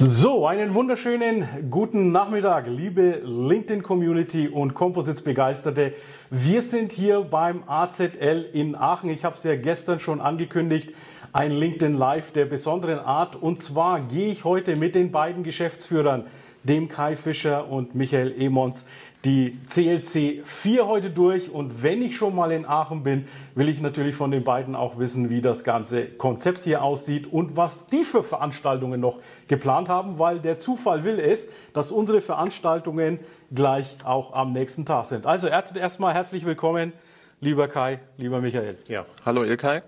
So, 0.00 0.46
einen 0.46 0.74
wunderschönen 0.74 1.48
guten 1.72 2.12
Nachmittag, 2.12 2.68
liebe 2.68 3.20
LinkedIn-Community 3.24 4.46
und 4.46 4.72
Composites-Begeisterte. 4.72 5.92
Wir 6.30 6.62
sind 6.62 6.92
hier 6.92 7.22
beim 7.22 7.64
AZL 7.66 8.46
in 8.52 8.76
Aachen. 8.76 9.10
Ich 9.10 9.24
habe 9.24 9.34
es 9.34 9.42
ja 9.42 9.56
gestern 9.56 9.98
schon 9.98 10.20
angekündigt, 10.20 10.94
ein 11.32 11.50
LinkedIn 11.50 11.98
Live 11.98 12.30
der 12.30 12.44
besonderen 12.44 13.00
Art. 13.00 13.34
Und 13.34 13.60
zwar 13.60 14.00
gehe 14.02 14.30
ich 14.30 14.44
heute 14.44 14.76
mit 14.76 14.94
den 14.94 15.10
beiden 15.10 15.42
Geschäftsführern 15.42 16.26
dem 16.68 16.88
Kai 16.88 17.16
Fischer 17.16 17.68
und 17.68 17.94
Michael 17.94 18.40
Emons 18.40 18.84
die 19.24 19.58
CLC 19.66 20.46
4 20.46 20.86
heute 20.86 21.10
durch. 21.10 21.50
Und 21.50 21.82
wenn 21.82 22.02
ich 22.02 22.16
schon 22.16 22.34
mal 22.34 22.52
in 22.52 22.66
Aachen 22.66 23.02
bin, 23.02 23.26
will 23.54 23.68
ich 23.68 23.80
natürlich 23.80 24.14
von 24.14 24.30
den 24.30 24.44
beiden 24.44 24.76
auch 24.76 24.98
wissen, 24.98 25.30
wie 25.30 25.40
das 25.40 25.64
ganze 25.64 26.04
Konzept 26.04 26.64
hier 26.64 26.82
aussieht 26.82 27.32
und 27.32 27.56
was 27.56 27.86
die 27.86 28.04
für 28.04 28.22
Veranstaltungen 28.22 29.00
noch 29.00 29.20
geplant 29.48 29.88
haben, 29.88 30.18
weil 30.18 30.38
der 30.38 30.58
Zufall 30.58 31.04
will 31.04 31.18
es, 31.18 31.48
dass 31.72 31.90
unsere 31.90 32.20
Veranstaltungen 32.20 33.18
gleich 33.52 33.96
auch 34.04 34.34
am 34.34 34.52
nächsten 34.52 34.86
Tag 34.86 35.06
sind. 35.06 35.26
Also 35.26 35.48
erstmal 35.48 36.14
herzlich 36.14 36.44
willkommen, 36.44 36.92
lieber 37.40 37.66
Kai, 37.66 37.98
lieber 38.18 38.40
Michael. 38.40 38.78
Ja, 38.88 39.04
hallo 39.24 39.42
Ilkay. 39.42 39.82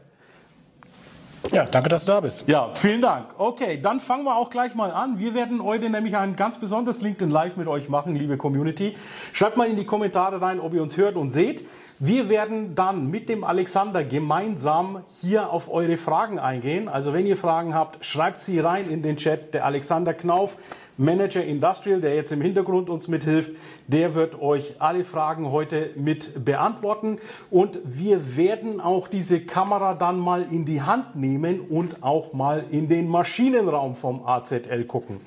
Ja, 1.51 1.65
danke, 1.65 1.89
dass 1.89 2.05
du 2.05 2.13
da 2.13 2.21
bist. 2.21 2.47
Ja, 2.49 2.71
vielen 2.75 3.01
Dank. 3.01 3.27
Okay, 3.39 3.81
dann 3.81 3.99
fangen 3.99 4.25
wir 4.25 4.37
auch 4.37 4.51
gleich 4.51 4.75
mal 4.75 4.93
an. 4.93 5.19
Wir 5.19 5.35
werden 5.35 5.65
heute 5.65 5.89
nämlich 5.89 6.17
ein 6.17 6.37
ganz 6.37 6.59
besonderes 6.59 7.01
LinkedIn 7.01 7.31
Live 7.31 7.57
mit 7.57 7.67
euch 7.67 7.89
machen, 7.89 8.15
liebe 8.15 8.37
Community. 8.37 8.97
Schreibt 9.33 9.57
mal 9.57 9.67
in 9.67 9.77
die 9.77 9.87
Kommentare 9.87 10.41
rein, 10.41 10.61
ob 10.61 10.75
ihr 10.75 10.83
uns 10.83 10.97
hört 10.97 11.17
und 11.17 11.31
seht. 11.31 11.67
Wir 11.99 12.29
werden 12.29 12.75
dann 12.75 13.11
mit 13.11 13.29
dem 13.29 13.43
Alexander 13.43 14.05
gemeinsam 14.05 15.03
hier 15.21 15.51
auf 15.51 15.71
eure 15.71 15.97
Fragen 15.97 16.39
eingehen. 16.39 16.89
Also 16.89 17.13
wenn 17.13 17.27
ihr 17.27 17.37
Fragen 17.37 17.75
habt, 17.75 18.05
schreibt 18.05 18.41
sie 18.41 18.61
rein 18.61 18.89
in 18.89 19.03
den 19.03 19.17
Chat. 19.17 19.53
Der 19.55 19.65
Alexander 19.65 20.15
Knauf 20.15 20.57
Manager 21.01 21.43
Industrial, 21.43 21.99
der 22.01 22.15
jetzt 22.15 22.31
im 22.31 22.43
Hintergrund 22.43 22.91
uns 22.91 23.09
mithilft, 23.09 23.53
der 23.87 24.15
wird 24.15 24.41
euch 24.41 24.75
alle 24.79 25.05
Fragen 25.05 25.51
heute 25.51 25.91
mit 25.97 26.45
beantworten. 26.45 27.19
Und 27.51 27.79
wir 27.85 28.37
werden 28.37 28.81
auch 28.81 29.09
diese 29.09 29.41
Kamera 29.41 29.95
dann 29.95 30.19
mal 30.19 30.47
in 30.51 30.67
die 30.67 30.83
Hand 30.83 31.17
nehmen 31.17 31.61
und 31.61 32.03
auch 32.03 32.35
mal 32.35 32.65
in 32.71 32.89
den 32.89 33.09
Maschinenraum 33.09 33.97
vom 33.97 34.27
AZL 34.27 34.85
gucken. 34.85 35.21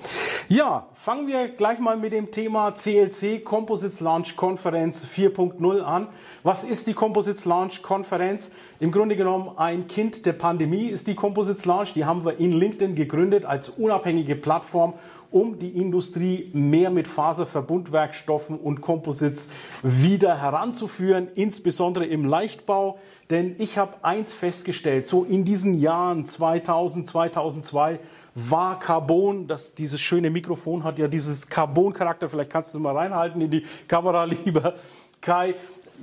Ja, 0.47 0.87
fangen 0.93 1.27
wir 1.27 1.47
gleich 1.47 1.79
mal 1.79 1.97
mit 1.97 2.13
dem 2.13 2.29
Thema 2.29 2.71
CLC 2.71 3.43
Composites 3.43 4.01
Launch 4.01 4.35
Konferenz 4.35 5.05
4.0 5.05 5.81
an. 5.81 6.07
Was 6.43 6.63
ist 6.63 6.85
die 6.85 6.93
Composites 6.93 7.45
Launch 7.45 7.81
Konferenz? 7.81 8.51
Im 8.79 8.91
Grunde 8.91 9.15
genommen 9.15 9.57
ein 9.57 9.87
Kind 9.87 10.25
der 10.25 10.33
Pandemie 10.33 10.87
ist 10.87 11.07
die 11.07 11.15
Composites 11.15 11.65
Launch. 11.65 11.93
Die 11.93 12.05
haben 12.05 12.25
wir 12.25 12.39
in 12.39 12.51
LinkedIn 12.51 12.93
gegründet 12.93 13.45
als 13.45 13.69
unabhängige 13.69 14.35
Plattform 14.35 14.93
um 15.33 15.57
die 15.59 15.69
Industrie 15.69 16.49
mehr 16.53 16.89
mit 16.89 17.07
Faserverbundwerkstoffen 17.07 18.57
und 18.57 18.81
Composites 18.81 19.49
wieder 19.81 20.39
heranzuführen, 20.39 21.27
insbesondere 21.35 22.05
im 22.05 22.25
Leichtbau. 22.25 22.99
Denn 23.29 23.55
ich 23.57 23.77
habe 23.77 23.95
eins 24.03 24.33
festgestellt, 24.33 25.07
so 25.07 25.23
in 25.23 25.43
diesen 25.43 25.79
Jahren 25.79 26.25
2000, 26.25 27.07
2002 27.07 27.99
war 28.35 28.79
Carbon, 28.79 29.47
das, 29.47 29.73
dieses 29.73 30.01
schöne 30.01 30.29
Mikrofon 30.29 30.83
hat 30.83 30.99
ja 30.99 31.07
dieses 31.07 31.49
Carbon-Charakter, 31.49 32.29
vielleicht 32.29 32.51
kannst 32.51 32.73
du 32.73 32.79
mal 32.79 32.95
reinhalten 32.95 33.41
in 33.41 33.51
die 33.51 33.63
Kamera, 33.87 34.23
lieber 34.45 34.75
Kai 35.21 35.55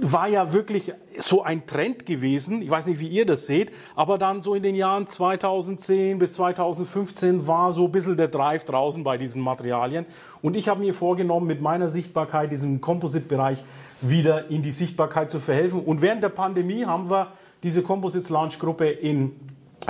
war 0.03 0.28
ja 0.28 0.53
wirklich 0.53 0.93
so 1.19 1.43
ein 1.43 1.66
Trend 1.66 2.06
gewesen. 2.06 2.62
Ich 2.62 2.71
weiß 2.71 2.87
nicht, 2.87 3.00
wie 3.00 3.09
ihr 3.09 3.27
das 3.27 3.47
seht, 3.47 3.71
aber 3.94 4.19
dann 4.19 4.41
so 4.43 4.55
in 4.55 4.62
den 4.62 4.75
Jahren 4.75 5.06
2010 5.06 6.19
bis 6.19 6.34
2015 6.34 7.47
war 7.47 7.72
so 7.72 7.84
ein 7.84 7.93
bisschen 7.93 8.16
der 8.16 8.28
Drive 8.28 8.65
draußen 8.65 9.05
bei 9.05 9.19
diesen 9.19 9.43
Materialien. 9.43 10.06
Und 10.43 10.56
ich 10.56 10.69
habe 10.69 10.81
mir 10.81 10.94
vorgenommen, 10.94 11.47
mit 11.47 11.60
meiner 11.60 11.89
Sichtbarkeit 11.89 12.50
diesen 12.50 12.81
Composite-Bereich 12.81 13.62
wieder 14.00 14.50
in 14.50 14.62
die 14.62 14.72
Sichtbarkeit 14.72 15.31
zu 15.31 15.41
verhelfen. 15.41 15.81
Und 15.81 16.00
während 16.00 16.22
der 16.22 16.31
Pandemie 16.31 16.87
haben 16.87 17.10
wir 17.10 17.33
diese 17.62 17.83
Composites 17.83 18.31
Launch 18.31 18.59
Gruppe 18.59 18.89
in 18.89 19.33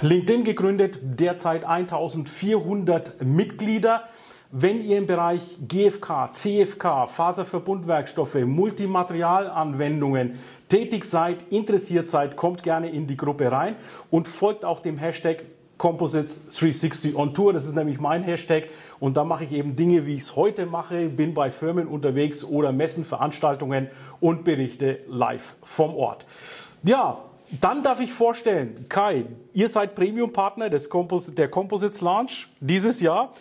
LinkedIn 0.00 0.44
gegründet, 0.44 0.98
derzeit 1.02 1.64
1400 1.64 3.22
Mitglieder. 3.24 4.04
Wenn 4.52 4.84
ihr 4.84 4.98
im 4.98 5.06
Bereich 5.06 5.42
GFK, 5.68 6.32
CFK, 6.32 7.06
Faserverbundwerkstoffe, 7.06 8.34
Multimaterialanwendungen 8.34 10.40
tätig 10.68 11.04
seid, 11.04 11.36
interessiert 11.50 12.10
seid, 12.10 12.34
kommt 12.34 12.64
gerne 12.64 12.90
in 12.90 13.06
die 13.06 13.16
Gruppe 13.16 13.52
rein 13.52 13.76
und 14.10 14.26
folgt 14.26 14.64
auch 14.64 14.80
dem 14.80 14.98
Hashtag 14.98 15.44
Composites 15.78 16.48
360 16.58 17.14
on 17.14 17.32
Tour. 17.32 17.52
Das 17.52 17.64
ist 17.64 17.76
nämlich 17.76 18.00
mein 18.00 18.24
Hashtag. 18.24 18.64
Und 18.98 19.16
da 19.16 19.22
mache 19.22 19.44
ich 19.44 19.52
eben 19.52 19.76
Dinge, 19.76 20.04
wie 20.04 20.16
ich 20.16 20.22
es 20.22 20.34
heute 20.34 20.66
mache, 20.66 21.08
bin 21.08 21.32
bei 21.32 21.52
Firmen 21.52 21.86
unterwegs 21.86 22.44
oder 22.44 22.72
Messen, 22.72 23.04
Veranstaltungen 23.04 23.86
und 24.18 24.42
berichte 24.42 24.98
live 25.06 25.58
vom 25.62 25.94
Ort. 25.94 26.26
Ja, 26.82 27.22
dann 27.60 27.84
darf 27.84 28.00
ich 28.00 28.12
vorstellen, 28.12 28.86
Kai, 28.88 29.26
ihr 29.52 29.68
seid 29.68 29.94
Premium-Partner 29.94 30.70
Compos 30.88 31.32
der 31.34 31.48
Composites 31.48 32.00
Launch 32.00 32.48
dieses 32.60 33.00
Jahr. 33.00 33.32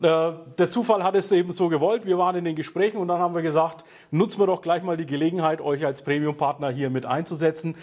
Äh, 0.00 0.32
der 0.58 0.70
Zufall 0.70 1.02
hat 1.02 1.16
es 1.16 1.32
eben 1.32 1.50
so 1.50 1.68
gewollt. 1.68 2.06
Wir 2.06 2.18
waren 2.18 2.36
in 2.36 2.44
den 2.44 2.54
Gesprächen 2.54 2.98
und 2.98 3.08
dann 3.08 3.18
haben 3.18 3.34
wir 3.34 3.42
gesagt, 3.42 3.84
nutzen 4.12 4.40
wir 4.40 4.46
doch 4.46 4.62
gleich 4.62 4.84
mal 4.84 4.96
die 4.96 5.06
Gelegenheit, 5.06 5.60
euch 5.60 5.84
als 5.84 6.02
Premium-Partner 6.02 6.70
hier 6.70 6.88
mit 6.88 7.04
einzusetzen. 7.04 7.74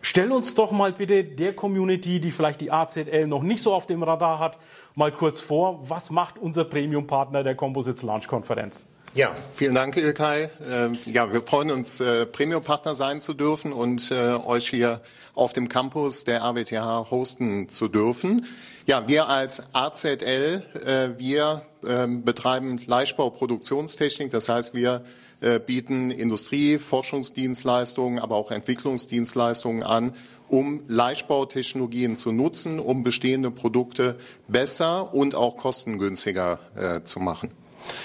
Stell 0.00 0.30
uns 0.30 0.54
doch 0.54 0.70
mal 0.70 0.92
bitte 0.92 1.24
der 1.24 1.54
Community, 1.56 2.20
die 2.20 2.30
vielleicht 2.30 2.60
die 2.60 2.70
AZL 2.70 3.26
noch 3.26 3.42
nicht 3.42 3.62
so 3.62 3.74
auf 3.74 3.86
dem 3.86 4.04
Radar 4.04 4.38
hat, 4.38 4.58
mal 4.94 5.10
kurz 5.10 5.40
vor, 5.40 5.80
was 5.88 6.10
macht 6.10 6.38
unser 6.38 6.64
Premium-Partner 6.64 7.42
der 7.42 7.56
Composites 7.56 8.02
Launch 8.02 8.28
Konferenz? 8.28 8.86
Ja, 9.14 9.32
vielen 9.34 9.74
Dank, 9.74 9.96
Ilkay. 9.96 10.50
Ähm, 10.70 10.98
ja, 11.06 11.32
wir 11.32 11.42
freuen 11.42 11.70
uns, 11.70 12.00
äh, 12.00 12.26
Premium-Partner 12.26 12.94
sein 12.94 13.20
zu 13.20 13.32
dürfen 13.32 13.72
und 13.72 14.10
äh, 14.12 14.34
euch 14.34 14.68
hier 14.68 15.00
auf 15.34 15.52
dem 15.52 15.68
Campus 15.68 16.24
der 16.24 16.44
AWTH 16.44 17.10
hosten 17.10 17.68
zu 17.68 17.88
dürfen. 17.88 18.46
Ja, 18.86 19.08
wir 19.08 19.30
als 19.30 19.62
AZL, 19.72 20.62
äh, 20.84 21.18
wir 21.18 21.62
ähm, 21.86 22.22
betreiben 22.22 22.78
Leichtbauproduktionstechnik. 22.86 24.30
Das 24.30 24.50
heißt, 24.50 24.74
wir 24.74 25.04
äh, 25.40 25.58
bieten 25.58 26.10
Industrie, 26.10 26.76
Forschungsdienstleistungen, 26.76 28.18
aber 28.18 28.36
auch 28.36 28.50
Entwicklungsdienstleistungen 28.50 29.82
an, 29.82 30.12
um 30.48 30.82
Leichtbautechnologien 30.86 32.16
zu 32.16 32.30
nutzen, 32.30 32.78
um 32.78 33.04
bestehende 33.04 33.50
Produkte 33.50 34.16
besser 34.48 35.14
und 35.14 35.34
auch 35.34 35.56
kostengünstiger 35.56 36.58
äh, 36.76 37.04
zu 37.04 37.20
machen. 37.20 37.52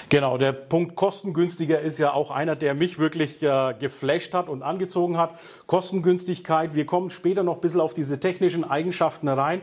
Genau, 0.08 0.38
der 0.38 0.52
Punkt 0.52 0.96
kostengünstiger 0.96 1.80
ist 1.80 1.98
ja 1.98 2.12
auch 2.12 2.30
einer, 2.30 2.56
der 2.56 2.74
mich 2.74 2.98
wirklich 2.98 3.42
äh, 3.42 3.74
geflasht 3.78 4.34
hat 4.34 4.48
und 4.48 4.62
angezogen 4.62 5.16
hat. 5.16 5.38
Kostengünstigkeit, 5.70 6.74
wir 6.74 6.84
kommen 6.84 7.10
später 7.10 7.44
noch 7.44 7.54
ein 7.54 7.60
bisschen 7.60 7.80
auf 7.80 7.94
diese 7.94 8.18
technischen 8.18 8.68
Eigenschaften 8.68 9.28
rein. 9.28 9.60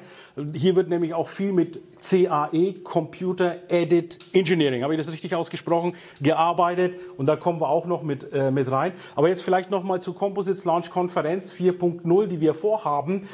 Hier 0.53 0.78
wird 0.78 0.88
nämlich 0.88 1.13
auch 1.13 1.27
viel 1.27 1.51
mit 1.51 1.81
CAE, 2.01 2.75
Computer 2.81 3.57
Edit 3.68 4.18
Engineering, 4.31 4.83
habe 4.83 4.94
ich 4.94 4.98
das 5.01 5.12
richtig 5.12 5.36
ausgesprochen, 5.36 5.95
gearbeitet 6.21 6.95
und 7.18 7.25
da 7.25 7.36
kommen 7.36 7.59
wir 7.59 7.68
auch 7.68 7.86
noch 7.88 8.04
mit, 8.04 8.31
äh, 8.31 8.51
mit 8.51 8.71
rein. 8.71 8.94
Aber 9.15 9.27
jetzt 9.27 9.42
vielleicht 9.42 9.69
nochmal 9.69 10.01
zu 10.01 10.13
Composites 10.13 10.63
Launch 10.63 10.92
Konferenz 10.92 11.51
4.0, 11.51 12.27
die 12.27 12.39
wir 12.39 12.53
vorhaben. 12.53 13.27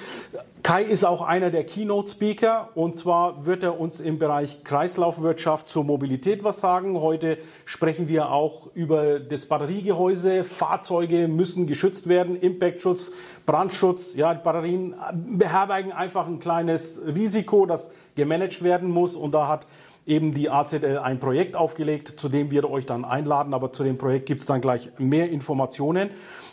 Kai 0.63 0.83
ist 0.83 1.03
auch 1.03 1.21
einer 1.21 1.51
der 1.51 1.65
Keynote-Speaker 1.65 2.69
und 2.75 2.95
zwar 2.95 3.45
wird 3.45 3.63
er 3.63 3.81
uns 3.81 3.99
im 3.99 4.17
Bereich 4.17 4.63
Kreislaufwirtschaft 4.63 5.67
zur 5.67 5.83
Mobilität 5.83 6.45
was 6.45 6.61
sagen. 6.61 7.01
Heute 7.01 7.37
sprechen 7.65 8.07
wir 8.07 8.31
auch 8.31 8.73
über 8.73 9.19
das 9.19 9.45
Batteriegehäuse. 9.45 10.45
Fahrzeuge 10.45 11.27
müssen 11.27 11.67
geschützt 11.67 12.07
werden, 12.07 12.37
Impactschutz, 12.63 13.11
Brandschutz. 13.45 14.15
Ja, 14.15 14.33
Batterien 14.33 14.95
beherbergen 15.13 15.91
einfach 15.91 16.27
ein 16.27 16.39
kleines 16.39 17.01
Risiko, 17.05 17.65
das 17.65 17.91
gemanagt 18.15 18.63
werden 18.63 18.89
muss 18.89 19.15
und 19.15 19.33
da 19.33 19.47
hat 19.47 19.67
eben 20.05 20.33
die 20.33 20.49
AZL 20.49 20.99
ein 20.99 21.19
Projekt 21.19 21.55
aufgelegt, 21.55 22.19
zu 22.19 22.29
dem 22.29 22.51
wir 22.51 22.69
euch 22.69 22.85
dann 22.85 23.05
einladen, 23.05 23.53
aber 23.53 23.71
zu 23.73 23.83
dem 23.83 23.97
Projekt 23.97 24.25
gibt 24.25 24.41
es 24.41 24.47
dann 24.47 24.61
gleich 24.61 24.89
mehr 24.97 25.29
Informationen. 25.29 26.09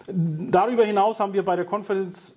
Darüber 0.09 0.85
hinaus 0.85 1.21
haben 1.21 1.33
wir 1.33 1.45
bei 1.45 1.57
der 1.57 1.65
Konferenz 1.65 2.37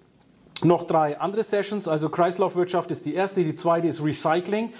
noch 0.63 0.85
drei 0.85 1.19
andere 1.19 1.43
Sessions. 1.43 1.87
Also 1.87 2.09
Kreislaufwirtschaft 2.09 2.91
ist 2.91 3.05
die 3.05 3.13
erste, 3.13 3.43
die 3.43 3.55
zweite 3.55 3.87
ist 3.87 4.03
Recycling. 4.03 4.71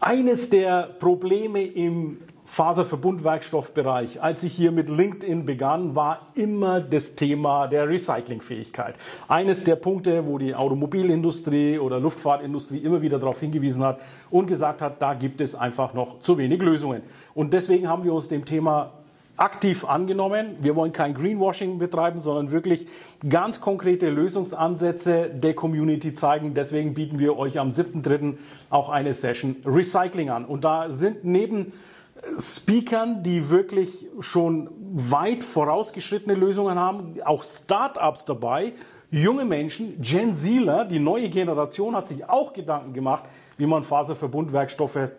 Eines 0.00 0.50
der 0.50 0.90
Probleme 0.98 1.64
im 1.64 2.18
Faserverbundwerkstoffbereich, 2.52 4.22
als 4.22 4.42
ich 4.42 4.52
hier 4.52 4.72
mit 4.72 4.90
LinkedIn 4.90 5.46
begann, 5.46 5.96
war 5.96 6.26
immer 6.34 6.82
das 6.82 7.14
Thema 7.14 7.66
der 7.66 7.88
Recyclingfähigkeit. 7.88 8.94
Eines 9.26 9.64
der 9.64 9.76
Punkte, 9.76 10.26
wo 10.26 10.36
die 10.36 10.54
Automobilindustrie 10.54 11.78
oder 11.78 11.98
Luftfahrtindustrie 11.98 12.76
immer 12.76 13.00
wieder 13.00 13.18
darauf 13.18 13.40
hingewiesen 13.40 13.82
hat 13.82 14.00
und 14.30 14.48
gesagt 14.48 14.82
hat, 14.82 15.00
da 15.00 15.14
gibt 15.14 15.40
es 15.40 15.54
einfach 15.54 15.94
noch 15.94 16.20
zu 16.20 16.36
wenig 16.36 16.60
Lösungen. 16.60 17.00
Und 17.32 17.54
deswegen 17.54 17.88
haben 17.88 18.04
wir 18.04 18.12
uns 18.12 18.28
dem 18.28 18.44
Thema 18.44 18.92
aktiv 19.38 19.86
angenommen. 19.86 20.56
Wir 20.60 20.76
wollen 20.76 20.92
kein 20.92 21.14
Greenwashing 21.14 21.78
betreiben, 21.78 22.18
sondern 22.18 22.52
wirklich 22.52 22.86
ganz 23.26 23.62
konkrete 23.62 24.10
Lösungsansätze 24.10 25.30
der 25.30 25.54
Community 25.54 26.12
zeigen. 26.12 26.52
Deswegen 26.52 26.92
bieten 26.92 27.18
wir 27.18 27.38
euch 27.38 27.58
am 27.58 27.70
7.3. 27.70 28.34
auch 28.68 28.90
eine 28.90 29.14
Session 29.14 29.56
Recycling 29.64 30.28
an. 30.28 30.44
Und 30.44 30.64
da 30.64 30.90
sind 30.90 31.24
neben 31.24 31.72
Speakern, 32.38 33.22
die 33.22 33.50
wirklich 33.50 34.06
schon 34.20 34.70
weit 34.92 35.44
vorausgeschrittene 35.44 36.34
Lösungen 36.34 36.78
haben, 36.78 37.16
auch 37.24 37.42
Startups 37.42 38.24
dabei, 38.24 38.72
junge 39.10 39.44
Menschen, 39.44 40.00
Gen 40.00 40.34
Zler, 40.34 40.84
die 40.84 40.98
neue 40.98 41.28
Generation 41.28 41.94
hat 41.94 42.08
sich 42.08 42.28
auch 42.28 42.52
Gedanken 42.52 42.92
gemacht, 42.92 43.24
wie 43.58 43.66
man 43.66 43.84
Faserverbundwerkstoffe 43.84 45.10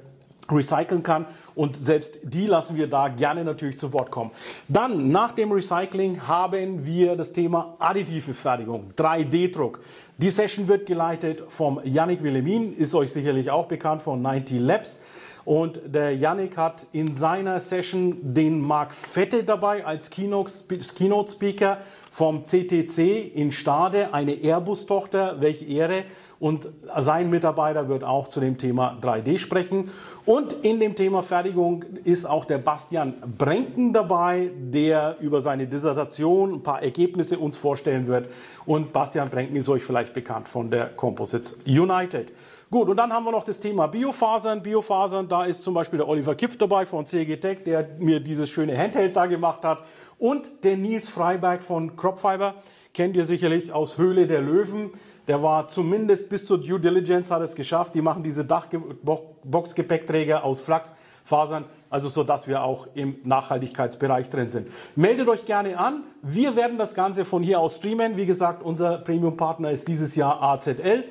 recyceln 0.52 1.04
kann 1.04 1.26
und 1.56 1.78
selbst 1.78 2.20
die 2.24 2.48
lassen 2.48 2.76
wir 2.76 2.88
da 2.88 3.08
gerne 3.08 3.46
natürlich 3.46 3.80
zu 3.80 3.94
Wort 3.94 4.12
kommen. 4.12 4.32
Dann 4.68 5.10
nach 5.10 5.32
dem 5.32 5.52
Recycling 5.52 6.28
haben 6.28 6.86
wir 6.86 7.16
das 7.16 7.32
Thema 7.32 7.76
additive 7.80 8.34
Fertigung, 8.34 8.92
3D-Druck. 8.98 9.80
Die 10.18 10.30
Session 10.30 10.68
wird 10.68 10.86
geleitet 10.86 11.44
vom 11.48 11.80
Yannick 11.84 12.24
Willemin, 12.24 12.76
ist 12.76 12.94
euch 12.94 13.14
sicherlich 13.14 13.52
auch 13.52 13.68
bekannt 13.68 14.02
von 14.02 14.22
90 14.22 14.60
Labs. 14.60 15.02
Und 15.46 15.82
der 15.86 16.16
Yannick 16.16 16.56
hat 16.58 16.86
in 16.94 17.16
seiner 17.16 17.60
Session 17.60 18.18
den 18.22 18.62
Marc 18.62 18.94
Fette 18.94 19.44
dabei 19.44 19.86
als 19.86 20.10
Keynote-Speaker 20.10 21.80
vom 22.12 22.46
CTC 22.46 23.32
in 23.34 23.52
Stade, 23.52 24.14
eine 24.14 24.34
Airbus-Tochter, 24.34 25.42
welche 25.42 25.66
Ehre. 25.66 26.04
Und 26.40 26.68
sein 27.00 27.30
Mitarbeiter 27.30 27.88
wird 27.88 28.04
auch 28.04 28.28
zu 28.28 28.40
dem 28.40 28.58
Thema 28.58 28.98
3D 29.02 29.38
sprechen. 29.38 29.92
Und 30.26 30.54
in 30.62 30.80
dem 30.80 30.96
Thema 30.96 31.24
Fertigung 31.24 31.84
ist 32.04 32.26
auch 32.26 32.46
der 32.46 32.58
Bastian 32.58 33.14
Brenken 33.38 33.94
dabei, 33.94 34.52
der 34.58 35.18
über 35.22 35.42
seine 35.42 35.68
Dissertation 35.68 36.56
ein 36.56 36.64
paar 36.64 36.84
Ergebnisse 36.84 37.40
uns 37.40 37.58
vorstellen 37.58 38.08
wird. 38.08 38.30
Und 38.66 38.94
Bastian 38.94 39.30
Brenken 39.30 39.56
ist 39.56 39.70
euch 39.70 39.84
vielleicht 39.84 40.14
bekannt 40.14 40.48
von 40.48 40.70
der 40.70 40.88
Composites 40.88 41.60
United. 41.66 42.32
Gut, 42.74 42.90
und 42.90 42.98
dann 42.98 43.14
haben 43.14 43.24
wir 43.24 43.32
noch 43.32 43.44
das 43.44 43.60
Thema 43.60 43.86
Biofasern. 43.86 44.64
Biofasern, 44.64 45.28
da 45.28 45.46
ist 45.46 45.62
zum 45.62 45.76
Beispiel 45.76 45.98
der 45.98 46.08
Oliver 46.08 46.34
Kipf 46.34 46.58
dabei 46.58 46.88
von 46.88 47.06
CG 47.06 47.38
Tech, 47.38 47.60
der 47.64 47.88
mir 48.00 48.20
dieses 48.20 48.50
schöne 48.50 48.76
Handheld 48.76 49.16
da 49.16 49.28
gemacht 49.28 49.64
hat. 49.64 49.84
Und 50.18 50.64
der 50.64 50.76
Nils 50.76 51.08
Freiberg 51.08 51.62
von 51.62 51.96
Cropfiber, 51.96 52.56
kennt 52.96 53.16
ihr 53.16 53.26
sicherlich 53.26 53.72
aus 53.72 54.00
Höhle 54.00 54.26
der 54.26 54.42
Löwen. 54.42 54.90
Der 55.28 55.44
war 55.44 55.68
zumindest 55.68 56.30
bis 56.30 56.48
zur 56.48 56.60
Due 56.60 56.80
Diligence 56.80 57.30
hat 57.30 57.44
es 57.44 57.54
geschafft. 57.54 57.94
Die 57.94 58.02
machen 58.02 58.24
diese 58.24 58.44
Dachboxgepäckträger 58.44 60.44
aus 60.44 60.60
Flachsfasern, 60.60 61.66
also 61.92 62.10
so 62.10 62.24
dass 62.24 62.48
wir 62.48 62.64
auch 62.64 62.88
im 62.96 63.18
Nachhaltigkeitsbereich 63.24 64.32
drin 64.32 64.50
sind. 64.50 64.68
Meldet 64.96 65.30
euch 65.30 65.46
gerne 65.46 65.78
an. 65.78 66.02
Wir 66.24 66.56
werden 66.56 66.80
das 66.80 66.96
Ganze 66.96 67.24
von 67.24 67.44
hier 67.44 67.60
aus 67.60 67.76
streamen. 67.76 68.18
Wie 68.18 68.26
gesagt, 68.26 68.64
unser 68.64 68.98
Premium-Partner 68.98 69.70
ist 69.70 69.88
dieses 69.88 70.16
Jahr 70.16 70.42
AZL. 70.42 71.04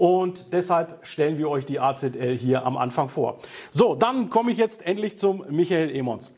Und 0.00 0.54
deshalb 0.54 1.00
stellen 1.02 1.36
wir 1.36 1.50
euch 1.50 1.66
die 1.66 1.78
AZL 1.78 2.34
hier 2.34 2.64
am 2.64 2.78
Anfang 2.78 3.10
vor. 3.10 3.38
So, 3.70 3.94
dann 3.94 4.30
komme 4.30 4.50
ich 4.50 4.56
jetzt 4.56 4.86
endlich 4.86 5.18
zum 5.18 5.44
Michael 5.50 5.94
Emons. 5.94 6.32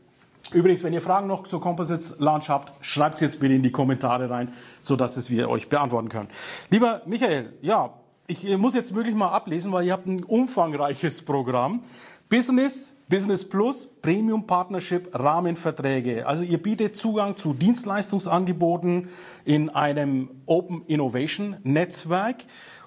Übrigens, 0.53 0.83
wenn 0.83 0.93
ihr 0.93 1.01
Fragen 1.01 1.29
noch 1.29 1.47
zur 1.47 1.61
Composites 1.61 2.17
Launch 2.19 2.49
habt, 2.49 2.73
schreibt 2.85 3.19
sie 3.19 3.27
jetzt 3.27 3.39
bitte 3.39 3.55
in 3.55 3.63
die 3.63 3.71
Kommentare 3.71 4.29
rein, 4.29 4.53
sodass 4.81 5.17
es 5.17 5.31
wir 5.31 5.49
euch 5.49 5.69
beantworten 5.69 6.09
können. 6.09 6.29
Lieber 6.71 7.03
Michael, 7.07 7.53
ja, 7.63 7.91
ich 8.27 8.45
muss 8.57 8.75
jetzt 8.75 8.97
wirklich 8.97 9.15
mal 9.15 9.31
ablesen, 9.31 9.71
weil 9.71 9.87
ihr 9.87 9.93
habt 9.93 10.09
ein 10.09 10.25
umfangreiches 10.25 11.23
Programm. 11.23 11.85
Business, 12.29 12.93
Business 13.09 13.49
Plus, 13.49 13.87
Premium 14.03 14.45
Partnership, 14.45 15.09
Rahmenverträge. 15.13 16.27
Also 16.27 16.43
ihr 16.43 16.61
bietet 16.61 16.97
Zugang 16.97 17.37
zu 17.37 17.55
Dienstleistungsangeboten 17.55 19.09
in 19.45 19.71
einem 19.71 20.31
Open 20.47 20.83
Innovation 20.87 21.59
Netzwerk 21.63 22.39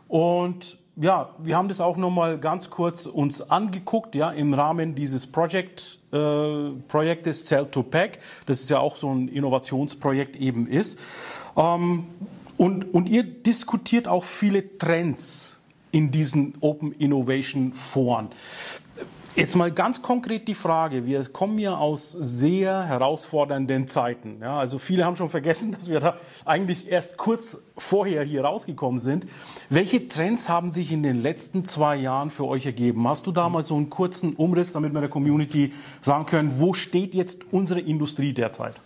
und 0.07 0.77
ja, 0.97 1.35
wir 1.39 1.57
haben 1.57 1.67
das 1.67 1.81
auch 1.81 1.97
noch 1.97 2.09
mal 2.09 2.37
ganz 2.39 2.69
kurz 2.69 3.05
uns 3.05 3.41
angeguckt, 3.49 4.15
ja, 4.15 4.31
im 4.31 4.53
Rahmen 4.53 4.95
dieses 4.95 5.27
Project, 5.27 5.99
äh, 6.11 6.69
Projektes 6.87 7.45
Cell 7.45 7.65
to 7.65 7.83
Pack, 7.83 8.19
das 8.45 8.61
ist 8.61 8.69
ja 8.69 8.79
auch 8.79 8.95
so 8.95 9.11
ein 9.13 9.27
Innovationsprojekt 9.27 10.35
eben 10.37 10.67
ist. 10.67 10.97
Ähm, 11.57 12.05
und, 12.57 12.93
und 12.93 13.09
ihr 13.09 13.23
diskutiert 13.23 14.07
auch 14.07 14.23
viele 14.23 14.77
Trends 14.77 15.59
in 15.91 16.11
diesen 16.11 16.53
Open 16.61 16.93
Innovation 16.93 17.73
Foren. 17.73 18.29
Jetzt 19.35 19.57
mal 19.57 19.69
ganz 19.69 20.01
konkret 20.01 20.47
die 20.47 20.53
Frage. 20.55 21.05
Wir 21.05 21.21
kommen 21.25 21.59
ja 21.59 21.75
aus 21.77 22.13
sehr 22.13 22.85
herausfordernden 22.85 23.85
Zeiten. 23.85 24.37
Ja, 24.41 24.57
also 24.57 24.77
viele 24.77 25.03
haben 25.03 25.17
schon 25.17 25.29
vergessen, 25.29 25.71
dass 25.77 25.89
wir 25.89 25.99
da 25.99 26.17
eigentlich 26.45 26.89
erst 26.89 27.17
kurz 27.17 27.57
vorher 27.77 28.23
hier 28.23 28.45
rausgekommen 28.45 29.01
sind. 29.01 29.27
Welche 29.69 30.07
Trends 30.07 30.47
haben 30.47 30.71
sich 30.71 30.93
in 30.93 31.03
den 31.03 31.21
letzten 31.21 31.65
zwei 31.65 31.97
Jahren 31.97 32.29
für 32.29 32.45
euch 32.45 32.65
ergeben? 32.65 33.05
Hast 33.09 33.27
du 33.27 33.33
da 33.33 33.49
mal 33.49 33.61
so 33.61 33.75
einen 33.75 33.89
kurzen 33.89 34.35
Umriss, 34.35 34.71
damit 34.71 34.93
wir 34.93 35.01
der 35.01 35.09
Community 35.09 35.73
sagen 35.99 36.25
können, 36.25 36.59
wo 36.59 36.73
steht 36.73 37.13
jetzt 37.13 37.41
unsere 37.51 37.81
Industrie 37.81 38.31
derzeit? 38.31 38.79